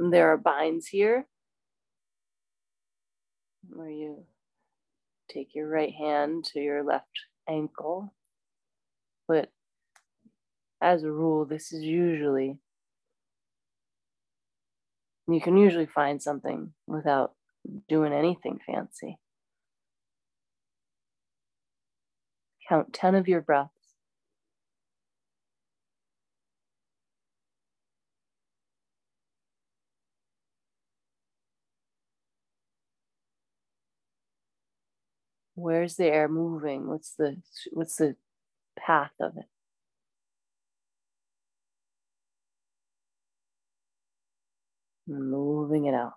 There 0.00 0.32
are 0.32 0.36
binds 0.36 0.86
here 0.86 1.26
where 3.68 3.90
you 3.90 4.26
take 5.28 5.56
your 5.56 5.68
right 5.68 5.92
hand 5.92 6.44
to 6.52 6.60
your 6.60 6.84
left 6.84 7.10
ankle. 7.48 8.14
But 9.26 9.50
as 10.80 11.02
a 11.02 11.10
rule, 11.10 11.44
this 11.44 11.72
is 11.72 11.82
usually, 11.82 12.58
you 15.26 15.40
can 15.40 15.56
usually 15.56 15.86
find 15.86 16.22
something 16.22 16.72
without 16.86 17.32
doing 17.88 18.12
anything 18.12 18.60
fancy. 18.64 19.18
Count 22.68 22.92
10 22.92 23.16
of 23.16 23.26
your 23.26 23.40
breaths. 23.40 23.77
Where's 35.58 35.96
the 35.96 36.06
air 36.06 36.28
moving? 36.28 36.86
What's 36.86 37.14
the 37.14 37.42
what's 37.72 37.96
the 37.96 38.14
path 38.78 39.10
of 39.20 39.36
it? 39.36 39.46
Moving 45.08 45.86
it 45.86 45.94
out. 45.94 46.12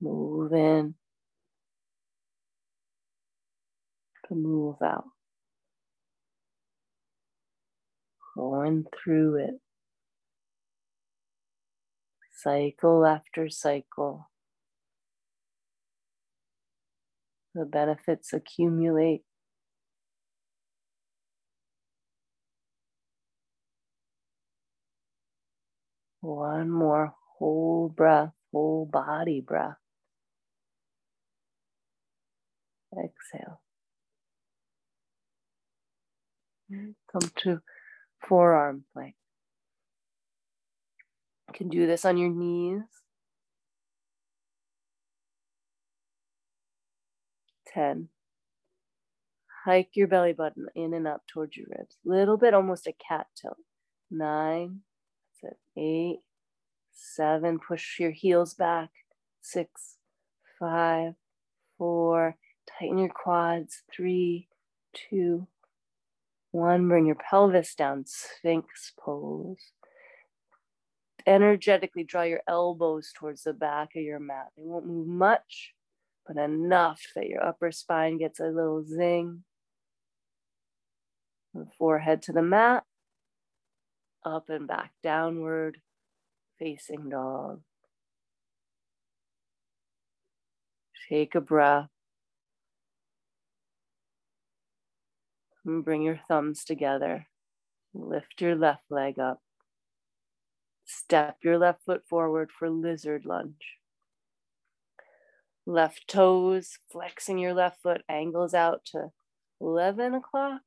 Move 0.00 0.52
in 0.52 0.94
to 4.28 4.34
move 4.34 4.82
out. 4.82 5.04
Going 8.34 8.86
through 9.04 9.36
it. 9.36 9.60
Cycle 12.32 13.06
after 13.06 13.48
cycle. 13.48 14.28
The 17.56 17.64
benefits 17.64 18.32
accumulate. 18.34 19.22
One 26.20 26.70
more 26.70 27.14
whole 27.38 27.88
breath, 27.88 28.32
whole 28.52 28.84
body 28.84 29.40
breath. 29.40 29.76
Exhale. 32.92 33.60
Come 37.12 37.30
to 37.36 37.60
forearm 38.26 38.84
plank. 38.92 39.14
You 41.48 41.54
can 41.54 41.68
do 41.68 41.86
this 41.86 42.04
on 42.04 42.18
your 42.18 42.30
knees 42.30 42.82
10. 47.76 48.08
Hike 49.64 49.90
your 49.94 50.08
belly 50.08 50.32
button 50.32 50.66
in 50.74 50.94
and 50.94 51.06
up 51.06 51.22
towards 51.26 51.56
your 51.56 51.66
ribs. 51.76 51.96
Little 52.04 52.38
bit, 52.38 52.54
almost 52.54 52.86
a 52.86 52.92
cat 52.92 53.26
tilt. 53.40 53.58
Nine. 54.10 54.80
That's 55.42 55.54
it. 55.76 55.80
Eight. 55.80 56.20
Seven. 56.94 57.58
Push 57.58 58.00
your 58.00 58.12
heels 58.12 58.54
back. 58.54 58.90
Six, 59.42 59.96
five, 60.58 61.14
four, 61.78 62.36
Tighten 62.78 62.98
your 62.98 63.10
quads. 63.10 63.82
Three, 63.94 64.48
two, 64.92 65.46
one. 66.50 66.88
Bring 66.88 67.06
your 67.06 67.16
pelvis 67.16 67.74
down. 67.74 68.04
Sphinx 68.06 68.92
pose. 68.98 69.72
Energetically 71.26 72.04
draw 72.04 72.22
your 72.22 72.40
elbows 72.48 73.12
towards 73.14 73.42
the 73.42 73.52
back 73.52 73.90
of 73.96 74.02
your 74.02 74.20
mat. 74.20 74.48
They 74.56 74.64
won't 74.64 74.86
move 74.86 75.06
much 75.06 75.74
but 76.26 76.36
enough 76.36 77.02
that 77.14 77.28
your 77.28 77.42
upper 77.44 77.70
spine 77.70 78.18
gets 78.18 78.40
a 78.40 78.46
little 78.46 78.84
zing. 78.84 79.44
The 81.54 81.66
forehead 81.78 82.22
to 82.22 82.32
the 82.32 82.42
mat, 82.42 82.84
up 84.24 84.50
and 84.50 84.66
back, 84.66 84.92
downward 85.02 85.78
facing 86.58 87.08
dog. 87.08 87.62
Take 91.08 91.34
a 91.34 91.40
breath. 91.40 91.88
And 95.64 95.84
bring 95.84 96.02
your 96.02 96.20
thumbs 96.28 96.64
together. 96.64 97.26
Lift 97.94 98.40
your 98.40 98.54
left 98.54 98.84
leg 98.90 99.18
up. 99.18 99.40
Step 100.84 101.38
your 101.42 101.58
left 101.58 101.82
foot 101.84 102.02
forward 102.08 102.50
for 102.56 102.70
lizard 102.70 103.24
lunge 103.24 103.75
left 105.66 106.08
toes, 106.08 106.78
flexing 106.90 107.38
your 107.38 107.52
left 107.52 107.82
foot, 107.82 108.02
angles 108.08 108.54
out 108.54 108.84
to 108.92 109.10
11 109.60 110.14
o'clock. 110.14 110.62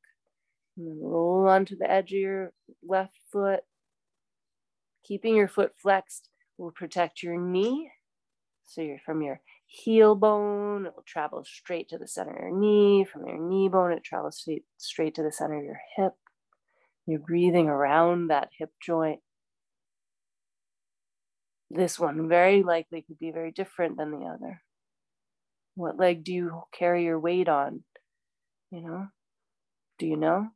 And 0.77 0.87
then 0.87 0.99
roll 1.01 1.47
onto 1.47 1.77
the 1.77 1.89
edge 1.89 2.11
of 2.11 2.19
your 2.19 2.53
left 2.85 3.17
foot. 3.31 3.61
Keeping 5.03 5.35
your 5.35 5.47
foot 5.47 5.73
flexed 5.81 6.29
will 6.57 6.71
protect 6.71 7.23
your 7.23 7.39
knee. 7.39 7.91
So 8.65 8.81
you're 8.81 8.99
from 9.03 9.21
your 9.21 9.41
heel 9.65 10.15
bone, 10.15 10.85
it 10.85 10.93
will 10.95 11.03
travel 11.03 11.43
straight 11.43 11.89
to 11.89 11.97
the 11.97 12.07
center 12.07 12.31
of 12.31 12.41
your 12.41 12.59
knee. 12.59 13.05
From 13.05 13.25
your 13.25 13.39
knee 13.39 13.69
bone, 13.69 13.93
it 13.93 14.03
travels 14.03 14.37
straight, 14.37 14.65
straight 14.77 15.15
to 15.15 15.23
the 15.23 15.31
center 15.31 15.57
of 15.57 15.63
your 15.63 15.79
hip. 15.95 16.13
You're 17.07 17.19
breathing 17.19 17.67
around 17.67 18.27
that 18.27 18.49
hip 18.57 18.71
joint. 18.81 19.21
This 21.71 21.99
one 21.99 22.27
very 22.27 22.63
likely 22.63 23.03
could 23.03 23.19
be 23.19 23.31
very 23.31 23.51
different 23.51 23.97
than 23.97 24.11
the 24.11 24.25
other. 24.25 24.61
What 25.79 25.97
leg 25.97 26.25
do 26.25 26.33
you 26.33 26.63
carry 26.77 27.05
your 27.05 27.17
weight 27.17 27.47
on? 27.47 27.85
You 28.69 28.81
know, 28.81 29.07
do 29.97 30.07
you 30.07 30.17
know? 30.17 30.49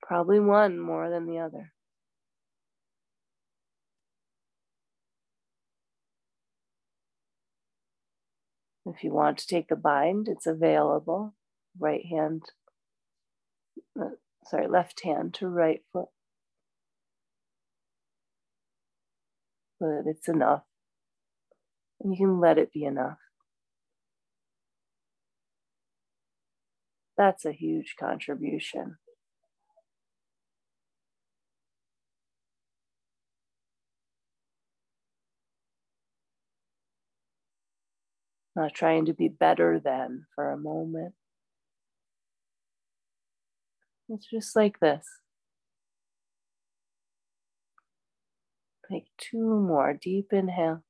Probably 0.00 0.40
one 0.40 0.80
more 0.80 1.10
than 1.10 1.26
the 1.26 1.38
other. 1.38 1.74
If 8.86 9.04
you 9.04 9.12
want 9.12 9.36
to 9.36 9.46
take 9.46 9.70
a 9.70 9.76
bind, 9.76 10.28
it's 10.28 10.46
available. 10.46 11.34
Right 11.78 12.06
hand, 12.06 12.44
uh, 14.00 14.16
sorry, 14.46 14.66
left 14.66 15.04
hand 15.04 15.34
to 15.34 15.46
right 15.46 15.82
foot. 15.92 16.08
But 19.78 20.04
it's 20.06 20.26
enough. 20.26 20.62
And 22.00 22.12
You 22.12 22.16
can 22.16 22.40
let 22.40 22.56
it 22.56 22.72
be 22.72 22.84
enough. 22.84 23.18
That's 27.22 27.44
a 27.44 27.52
huge 27.52 27.94
contribution. 28.00 28.96
Not 38.56 38.74
trying 38.74 39.06
to 39.06 39.12
be 39.12 39.28
better 39.28 39.78
than 39.78 40.26
for 40.34 40.50
a 40.50 40.58
moment. 40.58 41.14
It's 44.08 44.26
just 44.28 44.56
like 44.56 44.80
this. 44.80 45.06
Take 48.90 49.06
two 49.16 49.60
more 49.60 49.94
deep 49.94 50.32
inhale. 50.32 50.82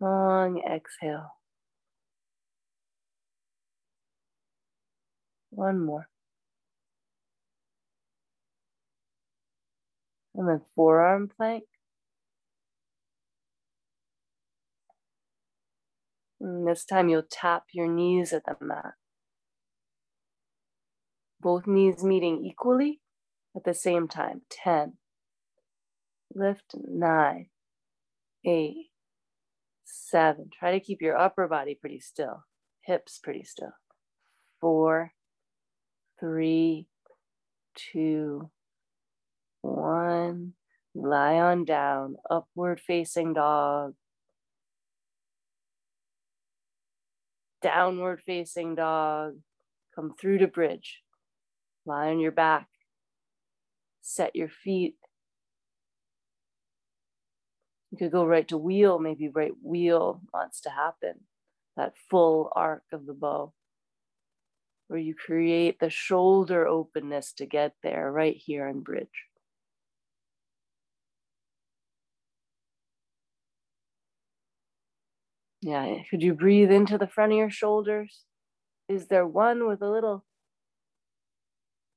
Long 0.00 0.62
exhale. 0.66 1.32
One 5.52 5.84
more. 5.84 6.08
And 10.34 10.48
then 10.48 10.62
forearm 10.74 11.28
plank. 11.28 11.64
And 16.40 16.66
this 16.66 16.86
time 16.86 17.10
you'll 17.10 17.22
tap 17.30 17.64
your 17.72 17.86
knees 17.86 18.32
at 18.32 18.44
the 18.46 18.56
mat. 18.64 18.94
Both 21.38 21.66
knees 21.66 22.02
meeting 22.02 22.42
equally 22.44 23.00
at 23.54 23.64
the 23.64 23.74
same 23.74 24.08
time. 24.08 24.42
10. 24.48 24.94
Lift 26.34 26.74
9, 26.74 27.46
8, 28.46 28.74
7. 29.84 30.50
Try 30.58 30.72
to 30.72 30.80
keep 30.80 31.02
your 31.02 31.18
upper 31.18 31.46
body 31.46 31.74
pretty 31.78 32.00
still, 32.00 32.44
hips 32.86 33.20
pretty 33.22 33.44
still. 33.44 33.72
4, 34.62 35.12
3, 36.22 36.86
2, 37.92 38.50
1. 39.62 40.52
Lie 40.94 41.34
on 41.34 41.64
down, 41.64 42.16
upward 42.30 42.80
facing 42.80 43.32
dog. 43.32 43.94
downward 47.62 48.20
facing 48.20 48.74
dog. 48.74 49.36
Come 49.94 50.12
through 50.20 50.38
to 50.38 50.48
bridge. 50.48 51.00
Lie 51.86 52.08
on 52.08 52.20
your 52.20 52.32
back. 52.32 52.68
Set 54.02 54.36
your 54.36 54.48
feet. 54.48 54.96
You 57.90 57.98
could 57.98 58.12
go 58.12 58.26
right 58.26 58.48
to 58.48 58.58
wheel, 58.58 58.98
maybe 58.98 59.28
right 59.28 59.52
wheel 59.62 60.20
wants 60.32 60.60
to 60.62 60.70
happen. 60.70 61.20
That 61.76 61.94
full 62.10 62.50
arc 62.54 62.84
of 62.92 63.06
the 63.06 63.14
bow, 63.14 63.52
where 64.92 65.00
you 65.00 65.14
create 65.14 65.80
the 65.80 65.88
shoulder 65.88 66.66
openness 66.66 67.32
to 67.32 67.46
get 67.46 67.72
there 67.82 68.12
right 68.12 68.36
here 68.36 68.68
in 68.68 68.80
bridge. 68.80 69.24
Yeah, 75.62 76.02
could 76.10 76.22
you 76.22 76.34
breathe 76.34 76.70
into 76.70 76.98
the 76.98 77.06
front 77.06 77.32
of 77.32 77.38
your 77.38 77.48
shoulders? 77.48 78.24
Is 78.86 79.06
there 79.06 79.26
one 79.26 79.66
with 79.66 79.80
a 79.80 79.88
little, 79.88 80.26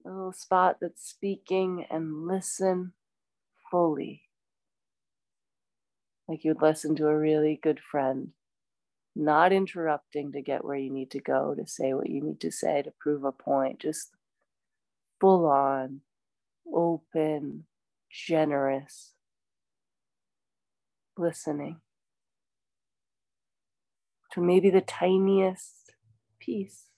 a 0.05 0.09
little 0.09 0.31
spot 0.31 0.77
that's 0.79 1.05
speaking 1.05 1.85
and 1.91 2.25
listen 2.25 2.93
fully? 3.69 4.21
Like 6.29 6.45
you'd 6.45 6.61
listen 6.61 6.95
to 6.95 7.07
a 7.07 7.17
really 7.17 7.59
good 7.61 7.81
friend, 7.81 8.29
not 9.15 9.53
interrupting 9.53 10.31
to 10.33 10.41
get 10.41 10.65
where 10.65 10.75
you 10.77 10.91
need 10.91 11.11
to 11.11 11.21
go, 11.21 11.55
to 11.55 11.65
say 11.65 11.93
what 11.93 12.09
you 12.09 12.21
need 12.21 12.39
to 12.41 12.51
say, 12.51 12.81
to 12.81 12.91
prove 12.99 13.23
a 13.23 13.31
point, 13.31 13.79
just 13.79 14.11
full 15.19 15.45
on, 15.45 16.01
open, 16.73 17.65
generous, 18.11 19.13
listening 21.17 21.77
to 24.31 24.41
maybe 24.41 24.69
the 24.69 24.81
tiniest 24.81 25.93
piece. 26.39 26.89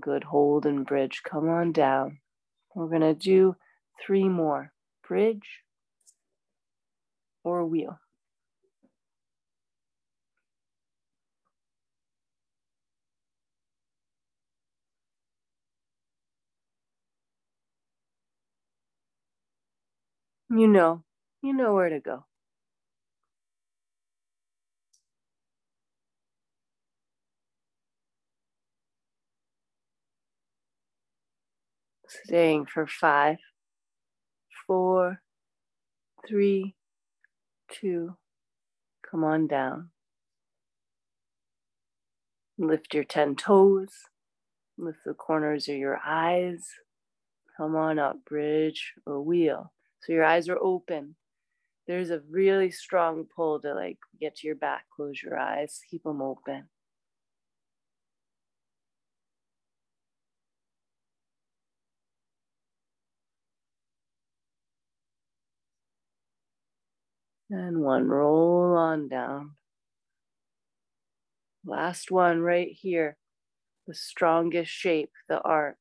Good 0.00 0.24
hold 0.24 0.66
and 0.66 0.86
bridge. 0.86 1.22
Come 1.24 1.48
on 1.48 1.72
down. 1.72 2.18
We're 2.74 2.88
going 2.88 3.02
to 3.02 3.14
do 3.14 3.56
three 4.00 4.28
more 4.28 4.72
bridge 5.06 5.62
or 7.44 7.64
wheel. 7.64 7.98
You 20.50 20.68
know, 20.68 21.02
you 21.42 21.52
know 21.52 21.74
where 21.74 21.88
to 21.90 22.00
go. 22.00 22.24
Staying 32.08 32.66
for 32.66 32.86
five, 32.86 33.38
four, 34.66 35.22
three, 36.26 36.74
two, 37.70 38.16
come 39.08 39.24
on 39.24 39.46
down. 39.46 39.90
Lift 42.58 42.94
your 42.94 43.04
10 43.04 43.36
toes, 43.36 43.90
lift 44.78 44.98
the 45.04 45.14
corners 45.14 45.68
of 45.68 45.76
your 45.76 46.00
eyes. 46.04 46.66
Come 47.56 47.74
on 47.74 47.98
up, 47.98 48.24
bridge 48.24 48.92
or 49.06 49.22
wheel. 49.22 49.72
So 50.00 50.12
your 50.12 50.24
eyes 50.24 50.48
are 50.48 50.58
open. 50.58 51.16
There's 51.86 52.10
a 52.10 52.20
really 52.28 52.70
strong 52.70 53.26
pull 53.34 53.60
to 53.60 53.74
like 53.74 53.98
get 54.20 54.36
to 54.36 54.46
your 54.46 54.56
back, 54.56 54.84
close 54.94 55.22
your 55.22 55.38
eyes, 55.38 55.80
keep 55.90 56.02
them 56.02 56.20
open. 56.20 56.68
And 67.50 67.80
one, 67.80 68.08
roll 68.08 68.76
on 68.76 69.08
down. 69.08 69.52
Last 71.64 72.10
one 72.10 72.40
right 72.40 72.70
here. 72.70 73.16
The 73.86 73.94
strongest 73.94 74.70
shape, 74.70 75.10
the 75.28 75.40
arc. 75.40 75.76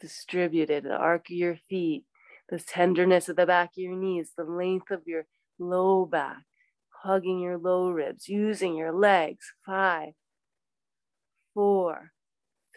Distributed, 0.00 0.84
the 0.84 0.96
arc 0.96 1.30
of 1.30 1.36
your 1.36 1.56
feet, 1.56 2.04
the 2.50 2.58
tenderness 2.58 3.28
of 3.28 3.36
the 3.36 3.46
back 3.46 3.70
of 3.70 3.82
your 3.82 3.96
knees, 3.96 4.32
the 4.36 4.44
length 4.44 4.90
of 4.90 5.02
your 5.06 5.26
low 5.58 6.04
back, 6.04 6.42
hugging 7.02 7.38
your 7.38 7.56
low 7.56 7.88
ribs, 7.90 8.28
using 8.28 8.74
your 8.74 8.92
legs. 8.92 9.52
Five, 9.64 10.12
four, 11.54 12.10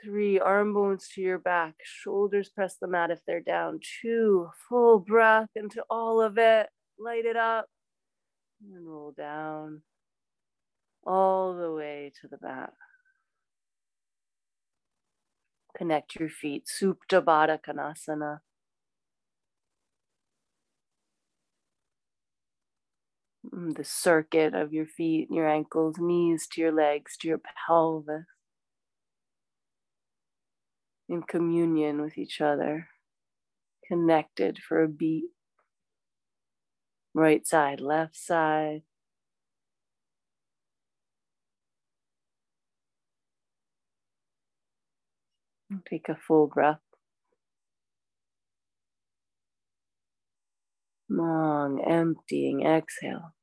three, 0.02 0.40
arm 0.40 0.74
bones 0.74 1.10
to 1.16 1.22
your 1.22 1.40
back, 1.40 1.74
shoulders 1.84 2.50
press 2.50 2.78
the 2.80 2.88
mat 2.88 3.12
if 3.12 3.20
they're 3.28 3.42
down. 3.42 3.80
Two, 4.02 4.52
full 4.70 5.00
breath 5.00 5.50
into 5.56 5.84
all 5.90 6.22
of 6.22 6.38
it 6.38 6.70
light 7.00 7.26
it 7.26 7.36
up, 7.38 7.68
and 8.62 8.88
roll 8.88 9.12
down 9.12 9.82
all 11.06 11.56
the 11.56 11.72
way 11.72 12.12
to 12.22 12.28
the 12.28 12.38
back. 12.38 12.74
Connect 15.78 16.16
your 16.16 16.30
feet, 16.30 16.66
Supta 16.66 17.22
Baddha 17.22 17.60
Konasana. 17.62 18.40
Mm, 23.54 23.76
the 23.76 23.84
circuit 23.84 24.56
of 24.56 24.74
your 24.74 24.86
feet, 24.86 25.30
your 25.30 25.48
ankles, 25.48 25.98
knees 26.00 26.48
to 26.54 26.62
your 26.62 26.72
legs, 26.72 27.18
to 27.18 27.28
your 27.28 27.42
pelvis, 27.68 28.26
in 31.08 31.22
communion 31.22 32.02
with 32.02 32.18
each 32.18 32.42
other, 32.42 32.88
connected 33.88 34.58
for 34.58 34.82
a 34.82 34.88
beat. 34.88 35.35
Right 37.16 37.48
side, 37.48 37.80
left 37.80 38.18
side. 38.18 38.82
Take 45.90 46.10
a 46.10 46.16
full 46.16 46.48
breath. 46.48 46.82
Long, 51.10 51.82
emptying 51.88 52.66
exhale. 52.66 53.34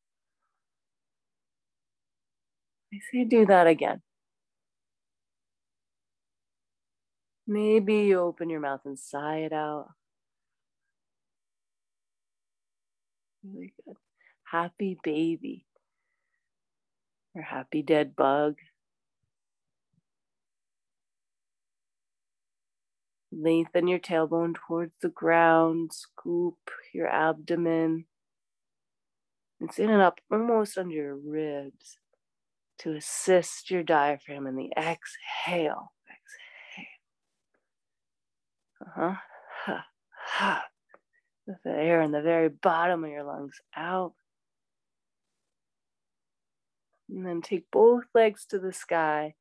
I 2.93 2.99
say 3.11 3.25
do 3.25 3.47
that 3.47 3.67
again. 3.67 4.03
Maybe 7.47 7.95
you 8.03 8.21
open 8.21 8.51
your 8.51 8.61
mouth 8.61 8.83
and 8.85 8.99
sigh 8.99 9.39
it 9.39 9.53
out. 9.55 9.87
Really 13.45 13.73
good. 13.85 13.97
Happy 14.45 14.99
baby 15.03 15.65
or 17.35 17.43
happy 17.43 17.83
dead 17.83 18.15
bug. 18.15 18.57
Lengthen 23.33 23.89
your 23.89 23.99
tailbone 23.99 24.55
towards 24.55 24.93
the 25.01 25.09
ground, 25.09 25.93
scoop 25.95 26.59
your 26.93 27.09
abdomen, 27.09 28.05
and 29.59 29.73
sit 29.73 29.89
it 29.89 30.01
up 30.01 30.21
almost 30.31 30.77
under 30.77 30.95
your 30.95 31.17
ribs 31.17 31.99
to 32.79 32.95
assist 32.95 33.71
your 33.71 33.83
diaphragm 33.83 34.47
in 34.47 34.57
the 34.57 34.71
exhale. 34.77 35.93
Exhale. 36.11 36.85
Uh 38.81 38.91
huh. 38.95 39.15
Ha, 39.65 39.87
ha. 40.27 40.65
The 41.47 41.71
air 41.71 42.01
in 42.03 42.13
the 42.13 42.23
very 42.23 42.49
bottom 42.49 43.05
of 43.05 43.11
your 43.11 43.25
lungs 43.25 43.61
out. 43.77 44.15
And 47.09 47.27
then 47.27 47.43
take 47.43 47.71
both 47.71 48.05
legs 48.15 48.47
to 48.47 48.59
the 48.59 48.73
sky, 48.73 49.35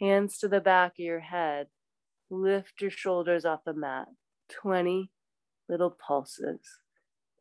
hands 0.00 0.38
to 0.38 0.48
the 0.48 0.60
back 0.60 0.92
of 0.98 1.04
your 1.04 1.20
head. 1.20 1.68
Lift 2.28 2.80
your 2.80 2.90
shoulders 2.90 3.44
off 3.44 3.64
the 3.64 3.72
mat. 3.72 4.08
20 4.50 5.10
little 5.68 5.90
pulses. 5.90 6.60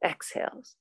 Exhales. 0.03 0.75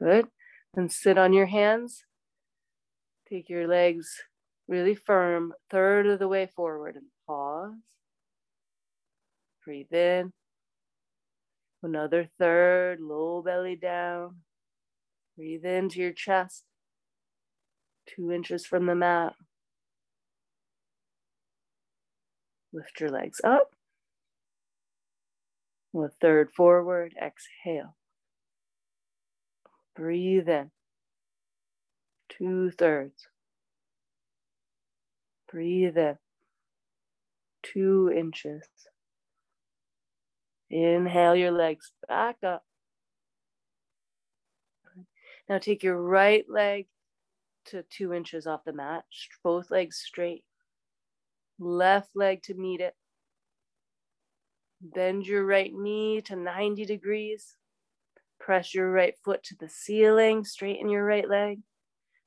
Good. 0.00 0.26
Then 0.74 0.88
sit 0.88 1.18
on 1.18 1.32
your 1.32 1.46
hands. 1.46 2.04
Take 3.28 3.48
your 3.48 3.68
legs 3.68 4.22
really 4.70 4.94
firm, 4.94 5.52
third 5.68 6.06
of 6.06 6.20
the 6.20 6.28
way 6.28 6.46
forward 6.46 6.94
and 6.94 7.06
pause. 7.26 7.74
Breathe 9.64 9.92
in. 9.92 10.32
Another 11.82 12.28
third, 12.38 13.00
low 13.00 13.42
belly 13.42 13.76
down. 13.76 14.36
Breathe 15.36 15.64
into 15.64 16.00
your 16.00 16.12
chest, 16.12 16.64
two 18.06 18.30
inches 18.30 18.64
from 18.64 18.86
the 18.86 18.94
mat. 18.94 19.34
Lift 22.72 23.00
your 23.00 23.10
legs 23.10 23.40
up. 23.42 23.70
A 25.96 26.08
third 26.20 26.50
forward, 26.52 27.14
exhale. 27.20 27.96
Breathe 29.96 30.48
in. 30.48 30.70
Two 32.28 32.70
thirds. 32.70 33.28
Breathe 35.50 35.96
in. 35.96 36.16
Two 37.62 38.12
inches. 38.14 38.64
Inhale 40.70 41.34
your 41.34 41.50
legs 41.50 41.92
back 42.08 42.36
up. 42.44 42.64
Now 45.48 45.58
take 45.58 45.82
your 45.82 46.00
right 46.00 46.44
leg 46.48 46.86
to 47.66 47.82
two 47.90 48.14
inches 48.14 48.46
off 48.46 48.64
the 48.64 48.72
mat, 48.72 49.04
both 49.42 49.70
legs 49.70 49.96
straight. 49.96 50.44
Left 51.58 52.10
leg 52.14 52.42
to 52.44 52.54
meet 52.54 52.80
it. 52.80 52.94
Bend 54.80 55.26
your 55.26 55.44
right 55.44 55.72
knee 55.74 56.22
to 56.22 56.36
90 56.36 56.86
degrees. 56.86 57.56
Press 58.40 58.74
your 58.74 58.90
right 58.90 59.14
foot 59.22 59.42
to 59.44 59.54
the 59.54 59.68
ceiling, 59.68 60.44
straighten 60.44 60.88
your 60.88 61.04
right 61.04 61.28
leg. 61.28 61.60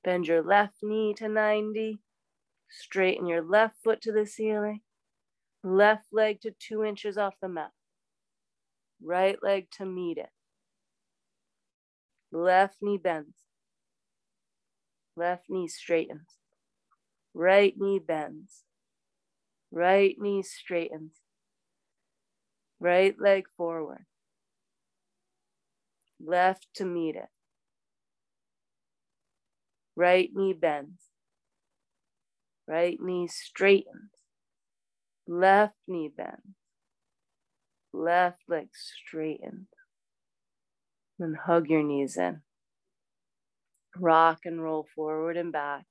Bend 0.03 0.28
your 0.28 0.43
left 0.43 0.76
knee 0.84 1.14
to 1.16 1.28
90. 1.28 1.99
Straighten 2.70 3.26
your 3.26 3.41
left 3.41 3.76
foot 3.84 3.99
to 4.01 4.11
the 4.11 4.26
ceiling. 4.26 4.82
Left 5.64 6.05
leg 6.11 6.39
to 6.41 6.51
two 6.51 6.84
inches 6.84 7.18
off 7.18 7.34
the 7.41 7.49
mat. 7.49 7.72
Right 9.01 9.38
leg 9.41 9.68
to 9.78 9.86
meet 9.86 10.18
it. 10.18 10.30
Left 12.32 12.76
knee 12.82 12.97
bends. 12.97 13.38
Left 15.16 15.45
knee 15.49 15.68
straightens. 15.68 16.38
Right 17.34 17.74
knee 17.78 17.99
bends. 17.99 18.64
Right 19.72 20.16
knee 20.20 20.43
straightens. 20.43 21.14
Right 22.80 23.16
leg 23.20 23.45
forward 23.57 24.05
left 26.26 26.67
to 26.76 26.86
meet 26.86 27.15
it. 27.15 27.30
Right 29.95 30.30
knee 30.34 30.53
bends. 30.53 31.01
Right 32.67 32.97
knee 32.99 33.28
straightens. 33.28 34.11
Left 35.28 35.76
knee 35.88 36.11
bends. 36.15 36.57
Left 37.93 38.41
leg 38.47 38.69
straightens. 38.74 39.67
Then 41.19 41.38
hug 41.45 41.69
your 41.69 41.84
knees 41.84 42.17
in. 42.17 42.41
Rock 43.99 44.39
and 44.45 44.61
roll 44.63 44.88
forward 44.95 45.38
and 45.38 45.51
back. 45.51 45.86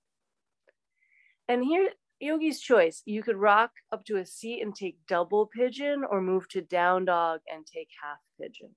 And 1.49 1.63
here, 1.65 1.91
yogi's 2.19 2.61
choice. 2.61 3.03
You 3.05 3.23
could 3.23 3.37
rock 3.37 3.71
up 3.93 4.05
to 4.07 4.17
a 4.17 4.27
seat 4.27 4.63
and 4.63 4.75
take 4.75 4.99
double 5.07 5.47
pigeon 5.47 6.03
or 6.09 6.21
move 6.21 6.49
to 6.49 6.61
down 6.61 7.05
dog 7.05 7.41
and 7.53 7.65
take 7.65 7.89
half 8.03 8.19
pigeon. 8.41 8.75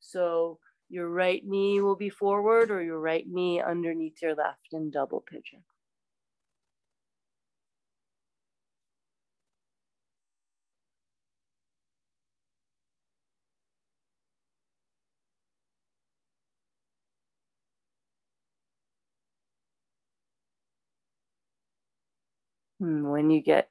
So 0.00 0.58
your 0.90 1.08
right 1.08 1.42
knee 1.46 1.80
will 1.80 1.96
be 1.96 2.10
forward 2.10 2.70
or 2.70 2.82
your 2.82 3.00
right 3.00 3.26
knee 3.26 3.62
underneath 3.62 4.20
your 4.22 4.34
left 4.34 4.72
in 4.72 4.90
double 4.90 5.22
pigeon. 5.22 5.64
Hmm, 22.80 23.04
when 23.08 23.30
you 23.30 23.40
get 23.42 23.70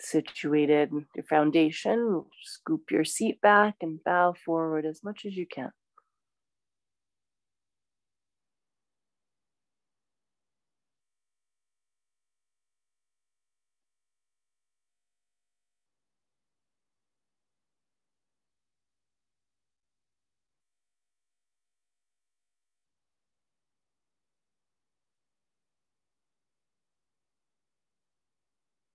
situated, 0.00 0.92
your 1.14 1.24
foundation, 1.24 2.24
scoop 2.42 2.90
your 2.90 3.04
seat 3.04 3.40
back 3.40 3.76
and 3.82 4.02
bow 4.04 4.34
forward 4.34 4.86
as 4.86 5.04
much 5.04 5.24
as 5.26 5.36
you 5.36 5.46
can. 5.46 5.72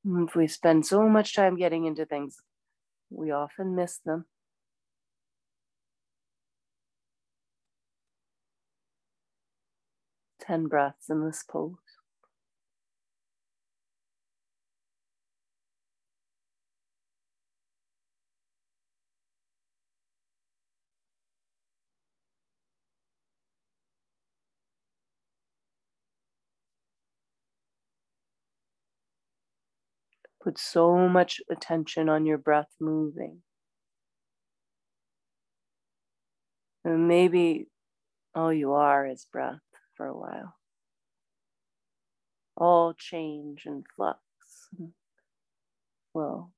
Mm, 0.05 0.27
if 0.29 0.35
we 0.35 0.47
spend 0.47 0.85
so 0.85 1.09
much 1.09 1.35
time 1.35 1.57
getting 1.57 1.85
into 1.85 2.05
things, 2.05 2.41
we 3.11 3.31
often 3.31 3.75
miss 3.75 3.99
them. 3.99 4.25
Ten 10.39 10.67
breaths 10.67 11.09
in 11.09 11.25
this 11.25 11.43
pose. 11.43 11.92
Put 30.43 30.57
so 30.57 31.07
much 31.07 31.39
attention 31.49 32.09
on 32.09 32.25
your 32.25 32.37
breath 32.37 32.67
moving. 32.79 33.43
And 36.83 37.07
maybe 37.07 37.67
all 38.35 38.51
you 38.51 38.73
are 38.73 39.07
is 39.07 39.25
breath 39.31 39.61
for 39.95 40.05
a 40.05 40.17
while. 40.17 40.55
All 42.57 42.93
change 42.93 43.65
and 43.65 43.85
flux. 43.95 44.19
Well, 46.13 46.52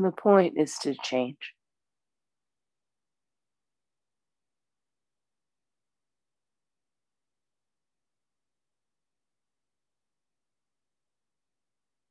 And 0.00 0.10
the 0.10 0.16
point 0.16 0.54
is 0.56 0.78
to 0.78 0.94
change. 0.94 1.52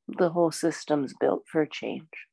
The 0.07 0.29
whole 0.29 0.51
system's 0.51 1.15
built 1.19 1.45
for 1.51 1.65
change. 1.65 2.27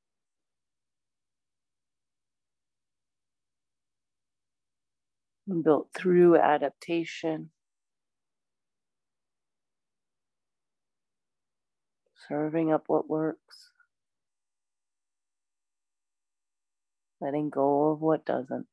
built 5.65 5.89
through 5.97 6.37
adaptation, 6.37 7.51
serving 12.29 12.71
up 12.71 12.85
what 12.89 13.09
works, 13.09 13.71
letting 17.21 17.51
go 17.51 17.93
of 17.93 18.01
what 18.01 18.25
doesn't. 18.25 18.67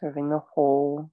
Serving 0.00 0.28
the 0.30 0.40
whole 0.40 1.10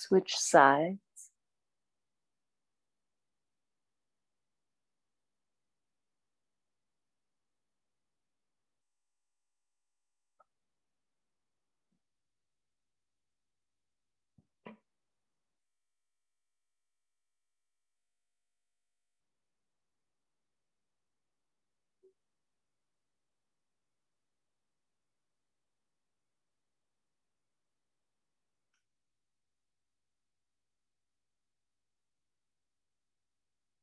switch 0.00 0.34
sides. 0.36 1.09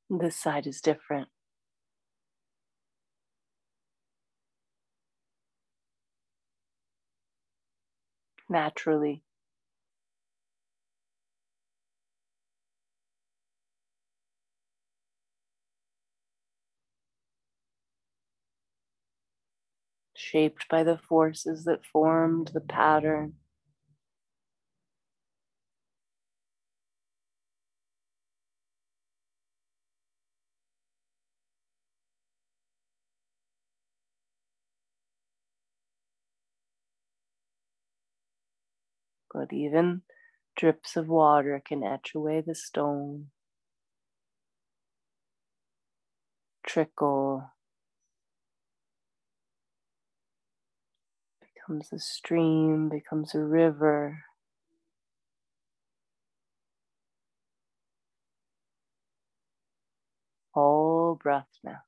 This 0.09 0.37
side 0.37 0.67
is 0.67 0.81
different. 0.81 1.29
Naturally. 8.49 9.23
Shaped 20.15 20.67
by 20.69 20.83
the 20.83 20.97
forces 20.97 21.65
that 21.65 21.85
formed 21.85 22.51
the 22.53 22.61
pattern. 22.61 23.35
But 39.37 39.53
even 39.53 40.01
drips 40.55 40.95
of 40.95 41.07
water 41.07 41.61
can 41.63 41.83
etch 41.83 42.13
away 42.15 42.41
the 42.41 42.55
stone. 42.55 43.27
Trickle 46.65 47.51
becomes 51.39 51.93
a 51.93 51.99
stream, 51.99 52.89
becomes 52.89 53.35
a 53.35 53.39
river. 53.39 54.23
All 60.55 61.19
breath 61.21 61.45
now. 61.63 61.86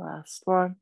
Last 0.00 0.42
one. 0.46 0.76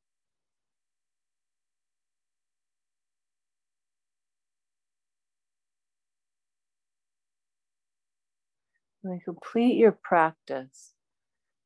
When 9.02 9.18
complete 9.18 9.76
your 9.76 9.90
practice, 9.90 10.92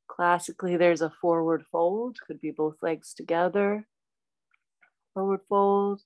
classically 0.09 0.78
there's 0.78 1.03
a 1.03 1.12
forward 1.20 1.64
fold, 1.70 2.16
could 2.26 2.40
be 2.40 2.50
both 2.50 2.76
legs 2.80 3.12
together. 3.12 3.86
Forward 5.12 5.40
fold, 5.46 6.03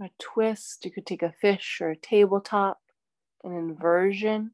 a 0.00 0.10
twist, 0.18 0.84
you 0.84 0.90
could 0.90 1.06
take 1.06 1.22
a 1.22 1.34
fish 1.40 1.78
or 1.80 1.90
a 1.90 1.96
tabletop, 1.96 2.80
an 3.44 3.52
inversion. 3.52 4.52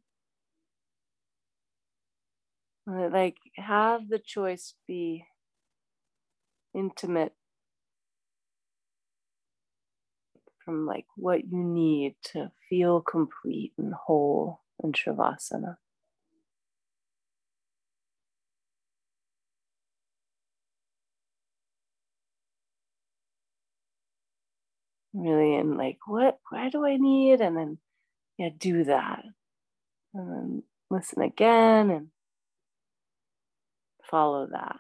Like 2.87 3.37
have 3.57 4.09
the 4.09 4.18
choice 4.18 4.74
be 4.87 5.24
intimate 6.75 7.33
from 10.64 10.87
like 10.87 11.07
what 11.16 11.45
you 11.51 11.64
need 11.64 12.14
to 12.23 12.51
feel 12.69 13.01
complete 13.01 13.73
and 13.79 13.95
whole 13.95 14.61
in 14.83 14.93
Shavasana. 14.93 15.77
Really, 25.14 25.57
and 25.57 25.77
like, 25.77 25.99
what, 26.07 26.39
where 26.51 26.71
do 26.71 26.85
I 26.85 26.97
need? 26.97 27.41
And 27.41 27.57
then, 27.57 27.79
yeah, 28.37 28.51
do 28.57 28.85
that. 28.85 29.25
And 30.14 30.31
then 30.31 30.62
listen 30.91 31.23
again 31.23 31.91
and 31.91 32.09
follow 34.09 34.47
that. 34.53 34.77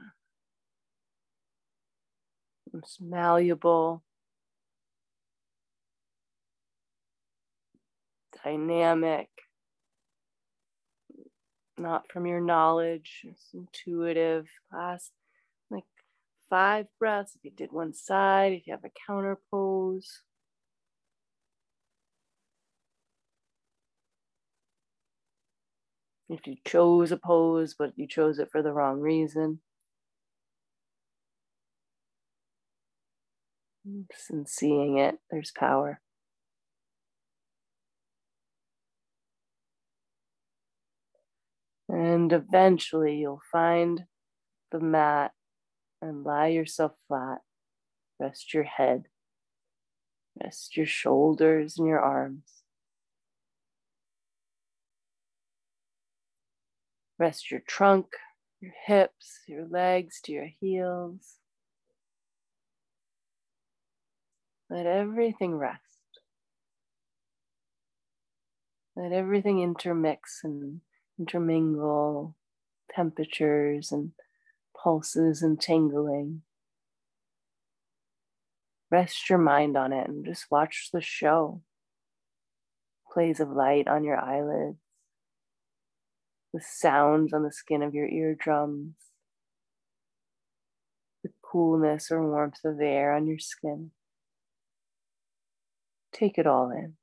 It's 2.74 2.98
malleable, 3.00 4.02
dynamic, 8.44 9.28
not 11.78 12.10
from 12.12 12.26
your 12.26 12.40
knowledge, 12.40 13.22
it's 13.24 13.48
intuitive. 13.54 14.48
Last 14.72 15.12
like 15.70 15.84
five 16.50 16.86
breaths. 16.98 17.36
If 17.36 17.44
you 17.44 17.50
did 17.50 17.72
one 17.72 17.94
side, 17.94 18.52
if 18.52 18.66
you 18.66 18.72
have 18.72 18.84
a 18.84 18.90
counter 19.06 19.38
pose. 19.50 20.22
If 26.28 26.46
you 26.46 26.56
chose 26.64 27.10
a 27.12 27.16
pose, 27.16 27.74
but 27.78 27.92
you 27.96 28.06
chose 28.06 28.38
it 28.38 28.50
for 28.52 28.62
the 28.62 28.72
wrong 28.72 29.00
reason. 29.00 29.60
And 34.30 34.48
seeing 34.48 34.98
it, 34.98 35.18
there's 35.30 35.50
power. 35.50 36.00
And 41.88 42.32
eventually 42.32 43.16
you'll 43.16 43.42
find 43.50 44.04
the 44.70 44.80
mat 44.80 45.32
and 46.02 46.24
lie 46.24 46.48
yourself 46.48 46.92
flat. 47.08 47.38
Rest 48.20 48.52
your 48.52 48.64
head, 48.64 49.04
rest 50.42 50.76
your 50.76 50.86
shoulders 50.86 51.78
and 51.78 51.86
your 51.86 52.00
arms. 52.00 52.42
Rest 57.18 57.50
your 57.50 57.60
trunk, 57.66 58.06
your 58.60 58.72
hips, 58.86 59.40
your 59.48 59.66
legs 59.66 60.20
to 60.22 60.32
your 60.32 60.48
heels. 60.60 61.36
Let 64.70 64.86
everything 64.86 65.54
rest. 65.54 65.82
Let 68.94 69.12
everything 69.12 69.62
intermix 69.62 70.40
and 70.44 70.80
intermingle 71.18 72.36
temperatures 72.90 73.92
and 73.92 74.12
pulses 74.76 75.42
and 75.42 75.60
tingling. 75.60 76.42
Rest 78.90 79.28
your 79.30 79.38
mind 79.38 79.76
on 79.76 79.92
it 79.92 80.08
and 80.08 80.24
just 80.24 80.50
watch 80.50 80.90
the 80.92 81.00
show. 81.00 81.62
Plays 83.12 83.40
of 83.40 83.50
light 83.50 83.88
on 83.88 84.04
your 84.04 84.18
eyelids, 84.18 84.78
the 86.52 86.60
sounds 86.60 87.32
on 87.32 87.42
the 87.42 87.52
skin 87.52 87.82
of 87.82 87.94
your 87.94 88.06
eardrums, 88.06 88.94
the 91.22 91.30
coolness 91.42 92.10
or 92.10 92.28
warmth 92.28 92.64
of 92.64 92.76
the 92.78 92.86
air 92.86 93.14
on 93.14 93.26
your 93.26 93.38
skin. 93.38 93.92
Take 96.12 96.38
it 96.38 96.46
all 96.46 96.70
in. 96.70 96.96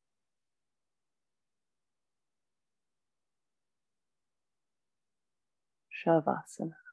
Shavasana. 5.91 6.84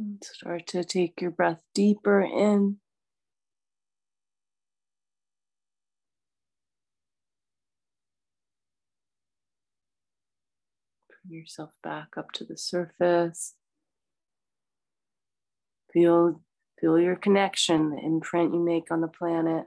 And 0.00 0.24
start 0.24 0.66
to 0.68 0.82
take 0.82 1.20
your 1.20 1.30
breath 1.30 1.60
deeper 1.74 2.22
in. 2.22 2.78
Bring 11.10 11.38
yourself 11.38 11.72
back 11.82 12.16
up 12.16 12.32
to 12.32 12.44
the 12.46 12.56
surface. 12.56 13.56
Feel, 15.92 16.40
feel 16.80 16.98
your 16.98 17.16
connection, 17.16 17.90
the 17.90 17.98
imprint 17.98 18.54
you 18.54 18.64
make 18.64 18.90
on 18.90 19.02
the 19.02 19.08
planet. 19.08 19.66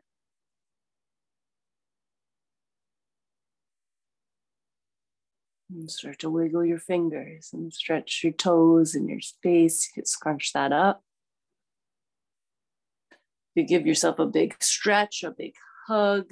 And 5.76 5.90
start 5.90 6.20
to 6.20 6.30
wiggle 6.30 6.64
your 6.64 6.78
fingers 6.78 7.50
and 7.52 7.74
stretch 7.74 8.22
your 8.24 8.34
toes 8.34 8.94
in 8.94 9.08
your 9.08 9.22
space. 9.22 9.88
You 9.88 10.02
can 10.02 10.06
scrunch 10.06 10.54
that 10.54 10.72
up. 10.72 11.04
You 13.56 13.66
give 13.66 13.88
yourself 13.88 14.20
a 14.20 14.28
big 14.28 14.56
stretch, 14.62 15.24
a 15.24 15.32
big 15.32 15.54
hug. 15.88 16.26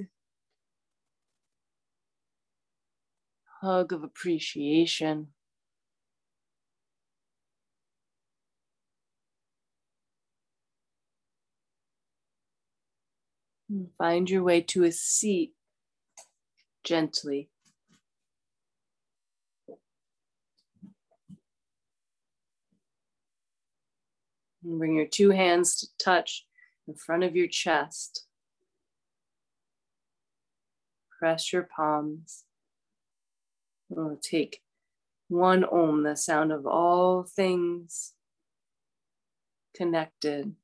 Hug 3.61 3.93
of 3.93 4.03
appreciation. 4.03 5.27
Find 13.97 14.29
your 14.29 14.43
way 14.43 14.61
to 14.61 14.83
a 14.83 14.91
seat 14.91 15.53
gently. 16.83 17.50
And 24.63 24.77
bring 24.77 24.95
your 24.95 25.07
two 25.07 25.31
hands 25.31 25.75
to 25.77 25.87
touch 26.03 26.45
in 26.87 26.93
front 26.93 27.23
of 27.23 27.35
your 27.35 27.47
chest. 27.47 28.25
Press 31.19 31.51
your 31.53 31.67
palms. 31.75 32.43
We'll 33.89 34.17
take 34.21 34.61
one 35.27 35.63
om, 35.63 36.03
the 36.03 36.15
sound 36.15 36.51
of 36.51 36.65
all 36.65 37.23
things 37.23 38.13
connected. 39.75 40.55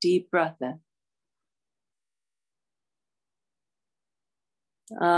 Deep 0.00 0.30
breath 0.30 0.56
in. 0.60 0.80
Uh, 5.00 5.08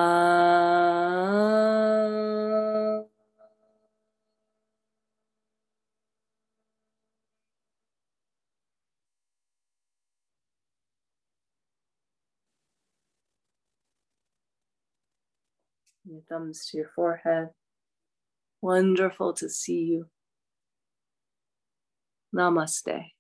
your 16.11 16.23
thumbs 16.29 16.67
to 16.67 16.79
your 16.79 16.91
forehead. 16.95 17.51
Wonderful 18.61 19.33
to 19.35 19.49
see 19.49 19.85
you. 19.85 20.07
Namaste. 22.35 23.11